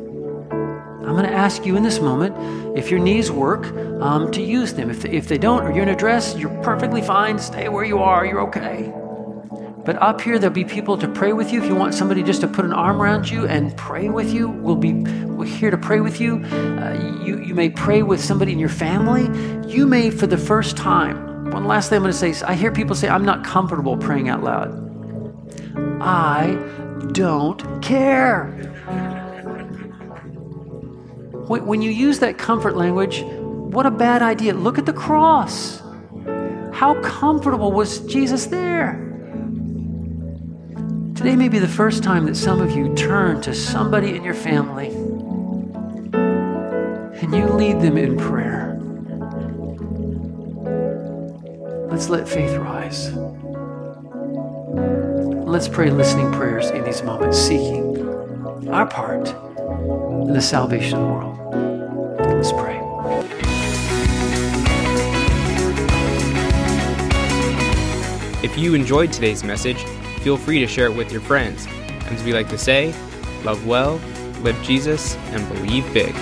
I'm 1.01 1.17
going 1.17 1.29
to 1.29 1.33
ask 1.33 1.65
you 1.65 1.75
in 1.75 1.83
this 1.83 1.99
moment 1.99 2.77
if 2.77 2.89
your 2.89 2.99
knees 2.99 3.31
work 3.31 3.67
um, 4.01 4.31
to 4.31 4.41
use 4.41 4.73
them. 4.73 4.89
If, 4.89 5.05
if 5.05 5.27
they 5.27 5.37
don't, 5.37 5.63
or 5.63 5.71
you're 5.71 5.83
in 5.83 5.89
a 5.89 5.95
dress, 5.95 6.35
you're 6.35 6.63
perfectly 6.63 7.01
fine. 7.01 7.37
Stay 7.37 7.69
where 7.69 7.83
you 7.83 7.99
are. 7.99 8.25
You're 8.25 8.41
okay. 8.47 8.91
But 9.83 9.99
up 10.01 10.21
here, 10.21 10.37
there'll 10.37 10.53
be 10.53 10.63
people 10.63 10.97
to 10.97 11.07
pray 11.07 11.33
with 11.33 11.51
you. 11.51 11.61
If 11.61 11.67
you 11.67 11.75
want 11.75 11.95
somebody 11.95 12.21
just 12.21 12.41
to 12.41 12.47
put 12.47 12.65
an 12.65 12.73
arm 12.73 13.01
around 13.01 13.29
you 13.29 13.47
and 13.47 13.75
pray 13.75 14.09
with 14.09 14.31
you, 14.31 14.49
we'll 14.49 14.75
be 14.75 14.93
we're 14.93 15.45
here 15.45 15.71
to 15.71 15.77
pray 15.77 16.01
with 16.01 16.21
you. 16.21 16.43
Uh, 16.45 17.21
you. 17.23 17.39
You 17.39 17.55
may 17.55 17.69
pray 17.69 18.03
with 18.03 18.23
somebody 18.23 18.51
in 18.51 18.59
your 18.59 18.69
family. 18.69 19.23
You 19.67 19.87
may, 19.87 20.11
for 20.11 20.27
the 20.27 20.37
first 20.37 20.77
time, 20.77 21.49
one 21.51 21.65
last 21.65 21.89
thing 21.89 21.97
I'm 21.97 22.03
going 22.03 22.13
to 22.13 22.33
say 22.33 22.45
I 22.45 22.53
hear 22.53 22.71
people 22.71 22.95
say, 22.95 23.09
I'm 23.09 23.25
not 23.25 23.43
comfortable 23.43 23.97
praying 23.97 24.29
out 24.29 24.43
loud. 24.43 24.69
I 25.99 26.57
don't 27.11 27.81
care. 27.81 28.47
When 31.47 31.81
you 31.81 31.89
use 31.89 32.19
that 32.19 32.37
comfort 32.37 32.77
language, 32.77 33.23
what 33.23 33.85
a 33.85 33.91
bad 33.91 34.21
idea. 34.21 34.53
Look 34.53 34.77
at 34.77 34.85
the 34.85 34.93
cross. 34.93 35.81
How 36.71 37.01
comfortable 37.01 37.71
was 37.71 37.99
Jesus 38.05 38.45
there? 38.45 39.10
Today 41.21 41.35
may 41.35 41.49
be 41.49 41.59
the 41.59 41.67
first 41.67 42.01
time 42.01 42.25
that 42.25 42.35
some 42.35 42.61
of 42.61 42.71
you 42.71 42.95
turn 42.95 43.41
to 43.41 43.53
somebody 43.53 44.15
in 44.15 44.23
your 44.23 44.33
family 44.33 44.87
and 46.17 47.35
you 47.35 47.45
lead 47.45 47.79
them 47.79 47.95
in 47.95 48.17
prayer. 48.17 48.75
Let's 51.91 52.09
let 52.09 52.27
faith 52.27 52.57
rise. 52.57 53.13
Let's 55.47 55.67
pray 55.67 55.91
listening 55.91 56.31
prayers 56.31 56.71
in 56.71 56.83
these 56.83 57.03
moments, 57.03 57.37
seeking 57.37 58.67
our 58.69 58.87
part 58.87 59.29
in 59.29 60.33
the 60.33 60.41
salvation 60.41 60.97
of 60.97 61.05
the 61.05 61.13
world. 61.13 61.37
Let's 62.35 62.51
pray. 62.51 62.79
If 68.43 68.57
you 68.57 68.73
enjoyed 68.73 69.13
today's 69.13 69.43
message, 69.43 69.85
feel 70.21 70.37
free 70.37 70.59
to 70.59 70.67
share 70.67 70.85
it 70.85 70.95
with 70.95 71.11
your 71.11 71.21
friends. 71.21 71.65
And 71.65 72.15
as 72.15 72.23
we 72.23 72.33
like 72.33 72.49
to 72.49 72.57
say, 72.57 72.93
love 73.43 73.65
well, 73.65 73.99
live 74.41 74.61
Jesus, 74.63 75.15
and 75.31 75.47
believe 75.49 75.91
big. 75.93 76.15